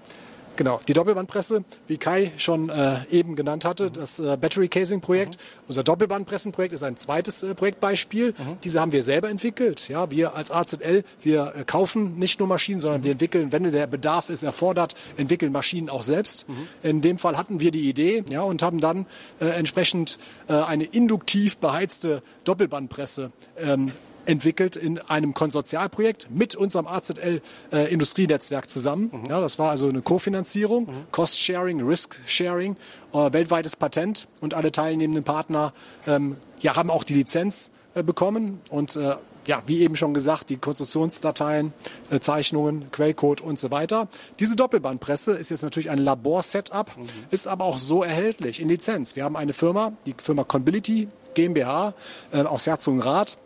Genau, 0.58 0.80
die 0.88 0.94
Doppelbandpresse, 0.94 1.66
wie 1.88 1.98
Kai 1.98 2.32
schon 2.38 2.70
äh, 2.70 2.98
eben 3.12 3.36
genannt 3.36 3.66
hatte, 3.66 3.86
mhm. 3.86 3.94
das 3.94 4.20
äh, 4.20 4.38
Battery 4.40 4.70
Casing 4.70 5.02
Projekt. 5.02 5.36
Mhm. 5.36 5.64
Unser 5.68 5.84
Doppelbandpressenprojekt 5.84 6.74
ist 6.74 6.84
ein 6.84 6.98
zweites 6.98 7.44
äh, 7.44 7.54
Projektbeispiel. 7.54 8.34
Mhm. 8.38 8.58
Diese 8.64 8.80
haben 8.80 8.92
wir 8.92 9.04
selber 9.04 9.30
entwickelt. 9.30 9.90
Ja, 9.90 10.10
wir 10.12 10.36
als 10.36 10.52
AZL, 10.52 11.04
wir 11.22 11.54
äh, 11.56 11.64
kaufen 11.66 12.18
nicht 12.18 12.40
nur 12.40 12.48
Maschinen, 12.48 12.80
sondern 12.80 13.04
wir 13.04 13.12
entwickeln, 13.12 13.52
wenn 13.52 13.70
der 13.70 13.88
Bedarf 13.88 14.30
es 14.30 14.44
erfordert, 14.44 14.96
entwickeln 15.18 15.52
Maschinen 15.52 15.90
auch 15.90 16.04
selbst. 16.04 16.46
In 16.84 17.02
dem 17.02 17.18
Fall 17.18 17.38
hatten 17.38 17.60
wir 17.60 17.72
die 17.72 17.90
Idee, 17.90 18.24
ja, 18.30 18.42
und 18.42 18.62
haben 18.62 18.80
dann 18.80 19.06
äh, 19.40 19.48
entsprechend 19.48 20.20
äh, 20.48 20.54
eine 20.54 20.86
induktiv 20.86 21.58
beheizte 21.58 22.22
Doppelbandpresse 22.44 23.32
ähm, 23.58 23.92
entwickelt 24.26 24.76
in 24.76 25.00
einem 25.00 25.34
Konsortialprojekt 25.34 26.30
mit 26.32 26.56
unserem 26.56 26.88
AZL 26.88 27.42
äh, 27.72 27.92
Industrienetzwerk 27.92 28.70
zusammen. 28.70 29.12
Mhm. 29.12 29.30
Ja, 29.30 29.42
das 29.42 29.60
war 29.60 29.70
also 29.70 29.88
eine 29.88 30.02
Kofinanzierung, 30.02 30.86
mhm. 30.86 31.06
Cost 31.12 31.40
Sharing, 31.40 31.82
Risk 31.82 32.20
Sharing, 32.26 32.76
äh, 33.14 33.34
weltweites 33.34 33.76
Patent 33.76 34.28
und 34.42 34.54
alle 34.54 34.72
teilnehmenden 34.72 35.24
Partner 35.24 35.74
ähm, 36.08 36.38
ja, 36.60 36.76
haben 36.76 36.90
auch 36.90 37.04
die 37.04 37.14
Lizenz 37.14 37.72
äh, 37.94 38.04
bekommen 38.04 38.62
und 38.70 38.96
äh, 38.96 39.16
ja, 39.48 39.62
wie 39.68 39.82
eben 39.82 39.96
schon 39.96 40.14
gesagt, 40.14 40.50
die 40.50 40.58
Konstruktionsdateien, 40.58 41.74
äh, 42.10 42.20
Zeichnungen, 42.20 42.92
Quellcode 42.92 43.42
und 43.42 43.60
so 43.60 43.72
weiter. 43.72 44.08
Diese 44.40 44.56
Doppelbandpresse 44.56 45.34
ist 45.34 45.52
jetzt 45.52 45.64
natürlich 45.64 45.90
ein 45.90 46.00
Labor-Setup, 46.00 46.98
mhm. 46.98 47.08
ist 47.30 47.48
aber 47.48 47.66
auch 47.66 47.78
so 47.78 48.04
erhältlich 48.04 48.60
in 48.60 48.70
Lizenz. 48.70 49.16
Wir 49.16 49.24
haben 49.24 49.36
eine 49.36 49.54
Firma, 49.54 49.94
die 50.06 50.16
Firma 50.18 50.44
Conbility 50.44 51.08
GmbH 51.34 51.94
äh, 52.32 52.42
aus 52.42 52.66
Herzogenrath, 52.66 53.38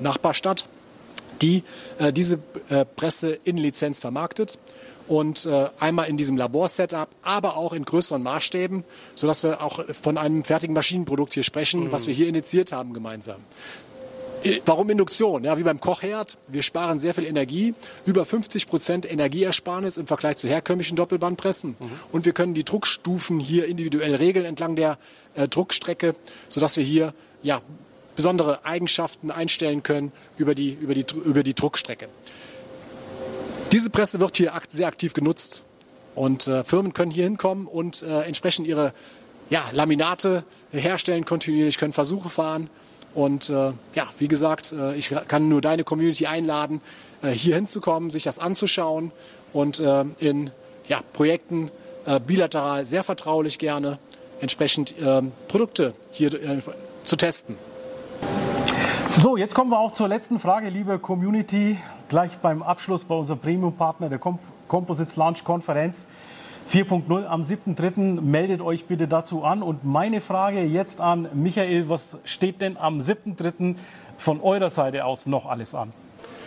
Nachbarstadt, 0.00 0.66
die 1.42 1.62
äh, 1.98 2.12
diese 2.12 2.38
äh, 2.68 2.84
Presse 2.84 3.38
in 3.44 3.56
Lizenz 3.56 4.00
vermarktet 4.00 4.58
und 5.06 5.46
äh, 5.46 5.68
einmal 5.80 6.08
in 6.08 6.16
diesem 6.16 6.36
Labor-Setup, 6.36 7.08
aber 7.22 7.56
auch 7.56 7.72
in 7.72 7.84
größeren 7.84 8.22
Maßstäben, 8.22 8.84
sodass 9.14 9.42
wir 9.42 9.62
auch 9.62 9.84
von 9.94 10.18
einem 10.18 10.44
fertigen 10.44 10.74
Maschinenprodukt 10.74 11.32
hier 11.34 11.42
sprechen, 11.42 11.84
mhm. 11.84 11.92
was 11.92 12.06
wir 12.06 12.14
hier 12.14 12.28
initiiert 12.28 12.72
haben 12.72 12.92
gemeinsam. 12.92 13.36
Äh, 14.44 14.60
warum 14.66 14.90
Induktion? 14.90 15.44
Ja, 15.44 15.58
wie 15.58 15.62
beim 15.62 15.80
Kochherd. 15.80 16.38
Wir 16.46 16.62
sparen 16.62 16.98
sehr 16.98 17.14
viel 17.14 17.24
Energie. 17.24 17.74
Über 18.04 18.24
50 18.24 18.68
Prozent 18.68 19.10
Energieersparnis 19.10 19.96
im 19.96 20.06
Vergleich 20.06 20.36
zu 20.36 20.46
herkömmlichen 20.46 20.96
Doppelbandpressen. 20.96 21.70
Mhm. 21.78 21.90
Und 22.12 22.24
wir 22.24 22.32
können 22.32 22.54
die 22.54 22.64
Druckstufen 22.64 23.40
hier 23.40 23.66
individuell 23.66 24.14
regeln 24.14 24.44
entlang 24.44 24.76
der 24.76 24.98
äh, 25.34 25.48
Druckstrecke, 25.48 26.14
sodass 26.48 26.76
wir 26.76 26.84
hier 26.84 27.14
ja, 27.42 27.62
besondere 28.18 28.64
Eigenschaften 28.64 29.30
einstellen 29.30 29.84
können 29.84 30.10
über 30.38 30.56
die, 30.56 30.72
über 30.72 30.92
die, 30.92 31.06
über 31.24 31.44
die 31.44 31.54
Druckstrecke. 31.54 32.08
Diese 33.70 33.90
Presse 33.90 34.18
wird 34.18 34.36
hier 34.36 34.52
sehr 34.70 34.88
aktiv 34.88 35.14
genutzt 35.14 35.62
und 36.16 36.48
äh, 36.48 36.64
Firmen 36.64 36.94
können 36.94 37.12
hier 37.12 37.22
hinkommen 37.22 37.68
und 37.68 38.02
äh, 38.02 38.22
entsprechend 38.22 38.66
ihre 38.66 38.92
ja, 39.50 39.62
Laminate 39.70 40.42
herstellen 40.72 41.26
kontinuierlich, 41.26 41.78
können 41.78 41.92
Versuche 41.92 42.28
fahren. 42.28 42.68
Und 43.14 43.50
äh, 43.50 43.70
ja, 43.94 44.08
wie 44.18 44.26
gesagt, 44.26 44.72
äh, 44.72 44.96
ich 44.96 45.14
kann 45.28 45.48
nur 45.48 45.60
deine 45.60 45.84
Community 45.84 46.26
einladen, 46.26 46.80
äh, 47.22 47.28
hier 47.28 47.54
hinzukommen, 47.54 48.10
sich 48.10 48.24
das 48.24 48.40
anzuschauen 48.40 49.12
und 49.52 49.78
äh, 49.78 50.04
in 50.18 50.50
ja, 50.88 51.02
Projekten 51.12 51.70
bilateral 52.26 52.86
sehr 52.86 53.04
vertraulich 53.04 53.58
gerne 53.58 53.98
entsprechend 54.40 54.94
Produkte 55.46 55.92
hier 56.10 56.62
zu 57.04 57.16
testen. 57.16 57.58
So, 59.20 59.36
jetzt 59.36 59.52
kommen 59.52 59.72
wir 59.72 59.80
auch 59.80 59.92
zur 59.92 60.06
letzten 60.06 60.38
Frage, 60.38 60.68
liebe 60.68 61.00
Community. 61.00 61.76
Gleich 62.08 62.38
beim 62.38 62.62
Abschluss 62.62 63.04
bei 63.04 63.16
unserem 63.16 63.40
Premium-Partner 63.40 64.08
der 64.08 64.20
Composites 64.68 65.16
Launch 65.16 65.42
Konferenz 65.42 66.06
4.0 66.72 67.26
am 67.26 67.42
7.3. 67.42 68.20
Meldet 68.20 68.60
euch 68.60 68.84
bitte 68.84 69.08
dazu 69.08 69.42
an. 69.42 69.64
Und 69.64 69.84
meine 69.84 70.20
Frage 70.20 70.62
jetzt 70.62 71.00
an 71.00 71.28
Michael, 71.34 71.88
was 71.88 72.18
steht 72.22 72.60
denn 72.60 72.76
am 72.76 73.00
7.3. 73.00 73.74
von 74.16 74.40
eurer 74.40 74.70
Seite 74.70 75.04
aus 75.04 75.26
noch 75.26 75.46
alles 75.46 75.74
an? 75.74 75.90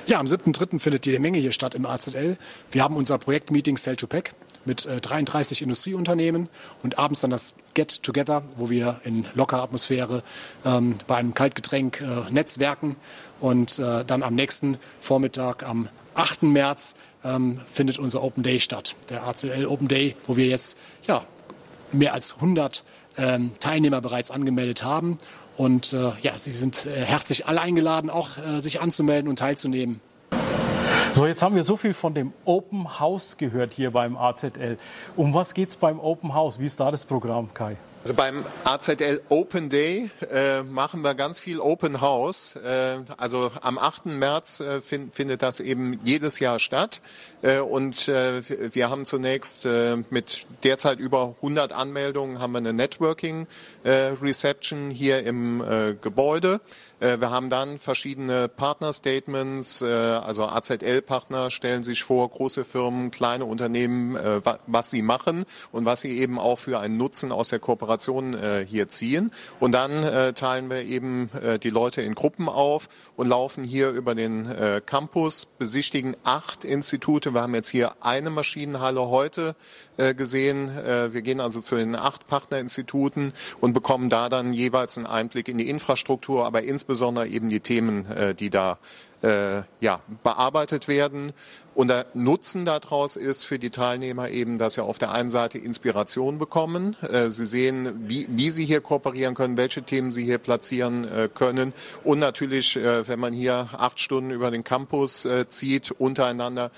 Ja, 0.06 0.22
am 0.22 0.28
7.3. 0.28 0.80
findet 0.80 1.06
jede 1.06 1.20
Menge 1.20 1.40
hier 1.40 1.52
statt 1.52 1.76
im 1.76 1.86
AZL. 1.86 2.38
Wir 2.72 2.84
haben 2.84 2.96
unser 2.96 3.18
Projektmeeting 3.18 3.76
Sell 3.76 3.98
to 3.98 4.08
Pack 4.08 4.34
mit 4.66 4.86
äh, 4.86 5.00
33 5.00 5.62
Industrieunternehmen 5.62 6.50
und 6.84 7.00
abends 7.00 7.22
dann 7.22 7.32
das 7.32 7.54
Get 7.74 8.04
Together, 8.04 8.44
wo 8.56 8.70
wir 8.70 9.00
in 9.04 9.26
lockerer 9.34 9.64
Atmosphäre 9.64 10.24
ähm, 10.66 10.96
bei 11.08 11.16
einem 11.16 11.34
Kaltgetränk 11.34 12.02
äh, 12.02 12.32
netzwerken 12.32 12.96
und 13.40 13.80
äh, 13.80 14.06
dann 14.06 14.24
am 14.24 14.36
nächsten 14.36 14.78
Vormittag 15.00 15.64
am 15.68 15.90
8. 16.16 16.44
März 16.44 16.96
ähm, 17.24 17.62
findet 17.72 18.00
unser 18.00 18.24
Open 18.24 18.44
Day 18.44 18.60
statt, 18.60 18.96
der 19.10 19.24
ACL 19.28 19.66
Open 19.66 19.88
Day, 19.88 20.16
wo 20.26 20.38
wir 20.38 20.48
jetzt 20.48 20.78
ja, 21.08 21.24
mehr 21.92 22.14
als 22.14 22.36
100 22.36 22.84
ähm, 23.18 23.52
Teilnehmer 23.60 24.02
bereits 24.02 24.32
angemeldet 24.32 24.84
haben. 24.84 25.18
Und 25.58 25.94
äh, 25.94 26.12
ja, 26.22 26.38
Sie 26.38 26.52
sind 26.52 26.86
äh, 26.86 27.06
herzlich 27.06 27.46
alle 27.46 27.62
eingeladen, 27.62 28.10
auch 28.10 28.38
äh, 28.38 28.62
sich 28.62 28.82
anzumelden 28.82 29.30
und 29.30 29.40
teilzunehmen. 29.40 30.02
So, 31.14 31.28
jetzt 31.28 31.42
haben 31.42 31.56
wir 31.56 31.64
so 31.66 31.76
viel 31.76 31.94
von 31.94 32.14
dem 32.14 32.32
Open 32.46 33.00
House 33.00 33.36
gehört 33.38 33.74
hier 33.74 33.92
beim 33.92 34.16
AZL. 34.16 34.78
Um 35.18 35.34
was 35.34 35.54
geht 35.54 35.70
es 35.70 35.76
beim 35.76 36.00
Open 36.00 36.34
House? 36.34 36.58
Wie 36.60 36.66
ist 36.66 36.80
da 36.80 36.90
das 36.90 37.04
Programm, 37.04 37.54
Kai? 37.54 37.76
Also 38.04 38.16
beim 38.16 38.44
AZL 38.64 39.22
Open 39.30 39.70
Day 39.70 40.10
äh, 40.34 40.64
machen 40.64 41.02
wir 41.04 41.14
ganz 41.14 41.40
viel 41.40 41.60
Open 41.60 42.02
House. 42.02 42.56
Äh, 42.56 42.98
also 43.18 43.52
am 43.62 43.78
8. 43.78 44.08
März 44.08 44.62
äh, 44.62 44.82
find, 44.82 45.14
findet 45.14 45.44
das 45.44 45.60
eben 45.60 46.00
jedes 46.04 46.40
Jahr 46.40 46.58
statt. 46.58 47.02
Äh, 47.44 47.60
und 47.60 48.08
äh, 48.08 48.42
wir 48.74 48.90
haben 48.90 49.06
zunächst 49.06 49.66
äh, 49.66 49.98
mit 50.10 50.48
derzeit 50.64 51.00
über 51.00 51.36
100 51.42 51.74
Anmeldungen 51.74 52.40
haben 52.40 52.54
wir 52.54 52.60
eine 52.60 52.74
Networking 52.74 53.48
Reception 53.84 54.92
hier 54.92 55.24
im 55.26 55.64
Gebäude. 56.02 56.62
Wir 57.02 57.32
haben 57.32 57.50
dann 57.50 57.80
verschiedene 57.80 58.48
Partner-Statements, 58.48 59.82
also 59.82 60.46
AZL-Partner 60.46 61.50
stellen 61.50 61.84
sich 61.84 62.04
vor, 62.04 62.30
große 62.30 62.64
Firmen, 62.64 63.10
kleine 63.10 63.46
Unternehmen, 63.46 64.16
was 64.68 64.92
sie 64.92 65.02
machen 65.02 65.46
und 65.72 65.86
was 65.86 66.02
sie 66.02 66.20
eben 66.20 66.38
auch 66.38 66.60
für 66.60 66.80
einen 66.80 66.98
Nutzen 66.98 67.32
aus 67.32 67.50
der 67.50 67.58
Kooperation 67.58 68.38
hier 68.68 68.90
ziehen. 68.90 69.32
Und 69.60 69.72
dann 69.72 70.36
teilen 70.36 70.70
wir 70.70 70.84
eben 70.84 71.32
die 71.64 71.72
Leute 71.72 72.04
in 72.04 72.14
Gruppen 72.14 72.48
auf 72.48 72.88
und 73.16 73.28
laufen 73.28 73.64
hier 73.64 73.90
über 73.90 74.14
den 74.14 74.48
Campus, 74.86 75.48
besichtigen 75.58 76.16
acht 76.24 76.64
Institute 76.64 77.32
wir 77.34 77.42
haben 77.42 77.56
jetzt 77.56 77.70
hier 77.70 77.94
eine 78.02 78.30
Maschinenhalle 78.30 79.08
heute 79.08 79.56
äh, 79.98 80.14
gesehen. 80.14 80.70
Äh, 80.78 81.14
wir 81.14 81.22
gehen 81.22 81.40
also 81.40 81.62
zu 81.62 81.76
den 81.76 81.96
acht 81.96 82.28
Partnerinstituten 82.28 83.34
und 83.60 83.74
bekommen 83.74 84.10
da 84.10 84.30
dann 84.30 84.54
jeweils 84.54 84.98
einen 84.98 85.08
Einblick 85.08 85.48
in 85.48 85.58
die 85.58 85.70
Infrastruktur, 85.70 86.46
aber 86.46 86.64
insbesondere 86.64 86.91
eben 87.26 87.50
die 87.50 87.60
Themen, 87.60 88.06
äh, 88.12 88.36
die 88.36 88.50
da 88.50 88.78
äh, 89.22 89.62
ja, 89.80 90.02
bearbeitet 90.24 90.88
werden. 90.88 91.34
Und 91.74 91.88
der 91.88 92.08
Nutzen 92.14 92.66
daraus 92.66 93.16
ist 93.16 93.46
für 93.46 93.60
die 93.60 93.70
Teilnehmer 93.70 94.30
eben, 94.30 94.58
dass 94.58 94.74
sie 94.74 94.84
auf 94.84 94.98
der 94.98 95.14
einen 95.14 95.30
Seite 95.30 95.58
Inspiration 95.58 96.38
bekommen. 96.38 96.98
Äh, 97.02 97.30
sie 97.30 97.46
sehen, 97.46 98.10
wie, 98.10 98.28
wie 98.30 98.50
sie 98.50 98.66
hier 98.66 98.82
kooperieren 98.82 99.36
können, 99.36 99.58
welche 99.58 99.84
Themen 99.84 100.12
sie 100.12 100.26
hier 100.26 100.38
platzieren 100.40 101.08
können. 101.34 101.74
Und 102.04 102.20
natürlich, 102.20 102.76
wenn 102.76 103.20
man 103.20 103.34
hier 103.34 103.70
acht 103.78 104.00
Stunden 104.00 104.32
über 104.32 104.52
den 104.52 104.64
Campus 104.64 105.28
zieht, 105.50 105.92
untereinander, 105.92 106.72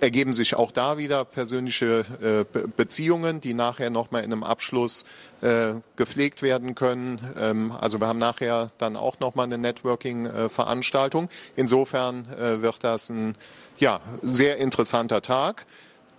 ergeben 0.00 0.34
sich 0.34 0.54
auch 0.54 0.72
da 0.72 0.98
wieder 0.98 1.24
persönliche 1.24 2.46
äh, 2.52 2.58
Beziehungen, 2.76 3.40
die 3.40 3.54
nachher 3.54 3.90
nochmal 3.90 4.24
in 4.24 4.32
einem 4.32 4.44
Abschluss 4.44 5.04
äh, 5.40 5.72
gepflegt 5.96 6.42
werden 6.42 6.74
können. 6.74 7.20
Ähm, 7.38 7.72
also 7.72 8.00
wir 8.00 8.06
haben 8.06 8.18
nachher 8.18 8.70
dann 8.78 8.96
auch 8.96 9.20
nochmal 9.20 9.46
eine 9.46 9.58
Networking-Veranstaltung. 9.58 11.24
Äh, 11.24 11.28
Insofern 11.56 12.26
äh, 12.32 12.62
wird 12.62 12.82
das 12.82 13.10
ein 13.10 13.36
ja, 13.78 14.00
sehr 14.22 14.58
interessanter 14.58 15.22
Tag. 15.22 15.66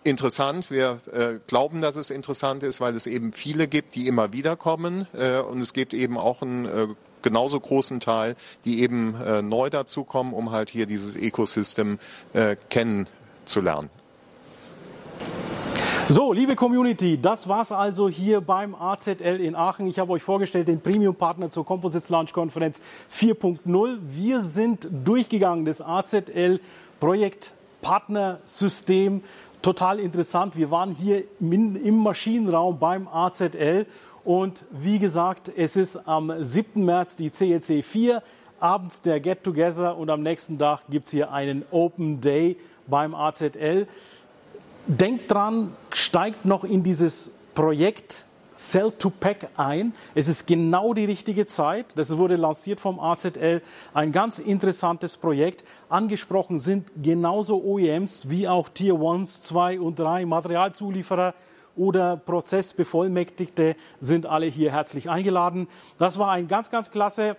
Interessant, 0.04 0.72
wir 0.72 1.02
äh, 1.12 1.40
glauben, 1.48 1.82
dass 1.82 1.96
es 1.96 2.10
interessant 2.10 2.64
ist, 2.64 2.80
weil 2.80 2.96
es 2.96 3.06
eben 3.06 3.34
viele 3.34 3.68
gibt, 3.68 3.96
die 3.96 4.08
immer 4.08 4.32
wieder 4.34 4.56
kommen. 4.56 5.08
Äh, 5.14 5.40
und 5.40 5.60
es 5.60 5.74
gibt 5.74 5.94
eben 5.94 6.18
auch 6.18 6.42
einen 6.42 6.96
genauso 7.22 7.60
großen 7.60 8.00
Teil, 8.00 8.36
die 8.66 8.82
eben 8.82 9.16
äh, 9.22 9.42
neu 9.42 9.70
dazukommen, 9.70 10.34
um 10.34 10.52
halt 10.52 10.70
hier 10.70 10.86
dieses 10.86 11.16
Ecosystem 11.16 12.00
äh, 12.34 12.56
kennen 12.70 13.08
zu 13.50 13.62
lernen. 13.62 13.90
So, 16.12 16.34
liebe 16.34 16.56
Community, 16.56 17.20
das 17.22 17.48
war's 17.48 17.72
also 17.72 18.10
hier 18.10 18.42
beim 18.42 18.74
AZL 18.74 19.40
in 19.42 19.56
Aachen. 19.56 19.86
Ich 19.86 20.00
habe 20.00 20.14
euch 20.14 20.24
vorgestellt 20.24 20.68
den 20.68 20.82
Premium-Partner 20.82 21.52
zur 21.52 21.66
Composites 21.66 22.10
Launch 22.10 22.34
Konferenz 22.34 22.82
4.0. 23.14 24.00
Wir 24.02 24.42
sind 24.42 24.88
durchgegangen, 25.06 25.66
das 25.66 25.82
AZL 25.82 26.60
Projekt 27.00 27.54
Partnersystem. 27.84 29.22
Total 29.62 30.00
interessant. 30.00 30.56
Wir 30.56 30.72
waren 30.72 30.94
hier 30.94 31.26
im 31.40 31.98
Maschinenraum 32.00 32.80
beim 32.80 33.08
AZL 33.08 33.86
und 34.24 34.66
wie 34.72 34.98
gesagt, 34.98 35.52
es 35.56 35.76
ist 35.76 36.08
am 36.08 36.34
7. 36.40 36.84
März 36.84 37.18
die 37.18 37.30
CLC 37.30 37.84
4, 37.84 38.24
abends 38.60 39.04
der 39.04 39.20
Get 39.20 39.44
Together 39.44 39.96
und 39.96 40.10
am 40.10 40.24
nächsten 40.24 40.58
Tag 40.58 40.82
gibt 40.90 41.06
es 41.06 41.12
hier 41.12 41.32
einen 41.32 41.66
Open 41.70 42.20
Day 42.20 42.58
beim 42.90 43.16
AZL. 43.16 43.88
Denkt 44.88 45.32
dran, 45.32 45.76
steigt 45.92 46.46
noch 46.46 46.64
in 46.64 46.84
dieses 46.84 47.32
Projekt 47.54 48.26
Sell 48.60 48.92
to 48.92 49.10
Pack 49.10 49.48
ein. 49.56 49.94
Es 50.16 50.28
ist 50.28 50.46
genau 50.46 50.94
die 50.94 51.06
richtige 51.06 51.48
Zeit. 51.48 51.98
Das 51.98 52.18
wurde 52.18 52.36
lanciert 52.36 52.82
vom 52.82 53.00
AZL. 53.00 53.62
Ein 53.94 54.12
ganz 54.12 54.38
interessantes 54.38 55.16
Projekt. 55.16 55.64
Angesprochen 55.88 56.60
sind 56.60 56.92
genauso 57.02 57.64
OEMs 57.64 58.30
wie 58.30 58.50
auch 58.50 58.68
Tier 58.68 59.00
1, 59.00 59.44
2 59.44 59.80
und 59.80 59.98
3 59.98 60.26
Materialzulieferer 60.26 61.36
oder 61.78 62.18
Prozessbevollmächtigte 62.18 63.78
sind 64.02 64.26
alle 64.26 64.48
hier 64.48 64.74
herzlich 64.74 65.10
eingeladen. 65.10 65.70
Das 65.98 66.20
war 66.20 66.32
ein 66.32 66.50
ganz, 66.50 66.70
ganz 66.70 66.92
klasse 66.92 67.38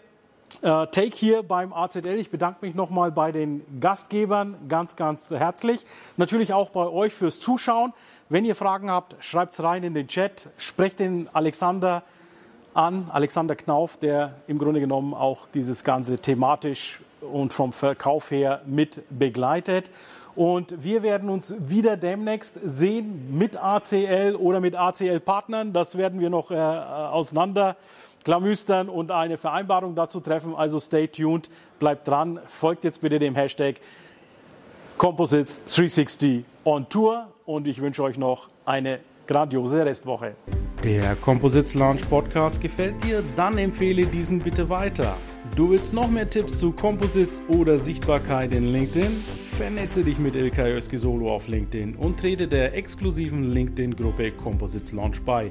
Take 0.61 1.17
hier 1.17 1.43
beim 1.43 1.73
AZL. 1.73 2.19
Ich 2.19 2.31
bedanke 2.31 2.65
mich 2.65 2.75
nochmal 2.75 3.11
bei 3.13 3.33
den 3.33 3.63
Gastgebern 3.81 4.57
ganz, 4.69 4.97
ganz 4.97 5.31
herzlich. 5.31 5.85
Natürlich 6.17 6.53
auch 6.53 6.71
bei 6.71 6.87
euch 6.87 7.13
fürs 7.13 7.41
Zuschauen. 7.41 7.93
Wenn 8.29 8.45
ihr 8.45 8.55
Fragen 8.55 8.91
habt, 8.91 9.17
schreibt 9.25 9.55
es 9.55 9.63
rein 9.63 9.83
in 9.83 9.95
den 9.95 10.09
Chat. 10.09 10.49
Sprecht 10.57 10.99
den 10.99 11.29
Alexander 11.33 12.03
an, 12.75 13.11
Alexander 13.13 13.57
Knauf, 13.57 13.97
der 13.97 14.35
im 14.47 14.59
Grunde 14.59 14.81
genommen 14.81 15.15
auch 15.15 15.47
dieses 15.53 15.85
Ganze 15.85 16.19
thematisch 16.19 17.01
und 17.21 17.53
vom 17.53 17.73
Verkauf 17.73 18.31
her 18.31 18.63
mit 18.67 19.03
begleitet. 19.11 19.91
Und 20.37 20.83
wir 20.83 21.03
werden 21.03 21.29
uns 21.29 21.55
wieder 21.59 21.97
demnächst 21.97 22.55
sehen 22.63 23.37
mit 23.37 23.57
ACL 23.57 24.37
oder 24.37 24.61
mit 24.61 24.77
ACL-Partnern. 24.77 25.73
Das 25.73 25.99
werden 25.99 26.21
wir 26.21 26.31
noch 26.31 26.51
äh, 26.51 26.55
auseinander 26.55 27.77
klamüstern 28.25 28.89
und 28.89 29.11
eine 29.11 29.37
Vereinbarung 29.39 29.95
dazu 29.95 30.21
treffen. 30.21 30.55
Also 30.55 30.81
stay 30.81 31.09
tuned, 31.09 31.49
bleibt 31.79 32.07
dran, 32.07 32.41
folgt 32.47 32.85
jetzt 32.85 33.01
bitte 33.01 33.19
dem 33.19 33.35
Hashtag 33.35 33.77
Composites 34.99 35.63
360 35.65 36.45
on 36.65 36.89
Tour 36.89 37.29
und 37.47 37.67
ich 37.67 37.81
wünsche 37.81 38.03
euch 38.03 38.19
noch 38.19 38.49
eine 38.67 39.01
grandiose 39.27 39.85
Restwoche. 39.85 40.35
Der 40.85 41.15
Composites 41.17 41.75
Launch 41.75 42.09
Podcast 42.09 42.61
gefällt 42.61 43.03
dir? 43.05 43.23
Dann 43.37 43.59
empfehle 43.59 44.07
diesen 44.07 44.39
bitte 44.39 44.69
weiter. 44.69 45.17
Du 45.55 45.71
willst 45.71 45.93
noch 45.93 46.09
mehr 46.09 46.29
Tipps 46.29 46.59
zu 46.59 46.73
Composites 46.73 47.43
oder 47.49 47.79
Sichtbarkeit 47.79 48.55
in 48.55 48.73
LinkedIn? 48.73 49.23
Vernetze 49.57 50.03
dich 50.03 50.19
mit 50.19 50.35
Ilkay 50.35 50.79
Solo 50.97 51.27
auf 51.27 51.49
LinkedIn 51.49 51.97
und 51.97 52.19
trete 52.19 52.49
der 52.49 52.75
exklusiven 52.75 53.53
LinkedIn-Gruppe 53.53 54.33
Composites 54.33 54.93
Launch 54.93 55.21
bei. 55.23 55.51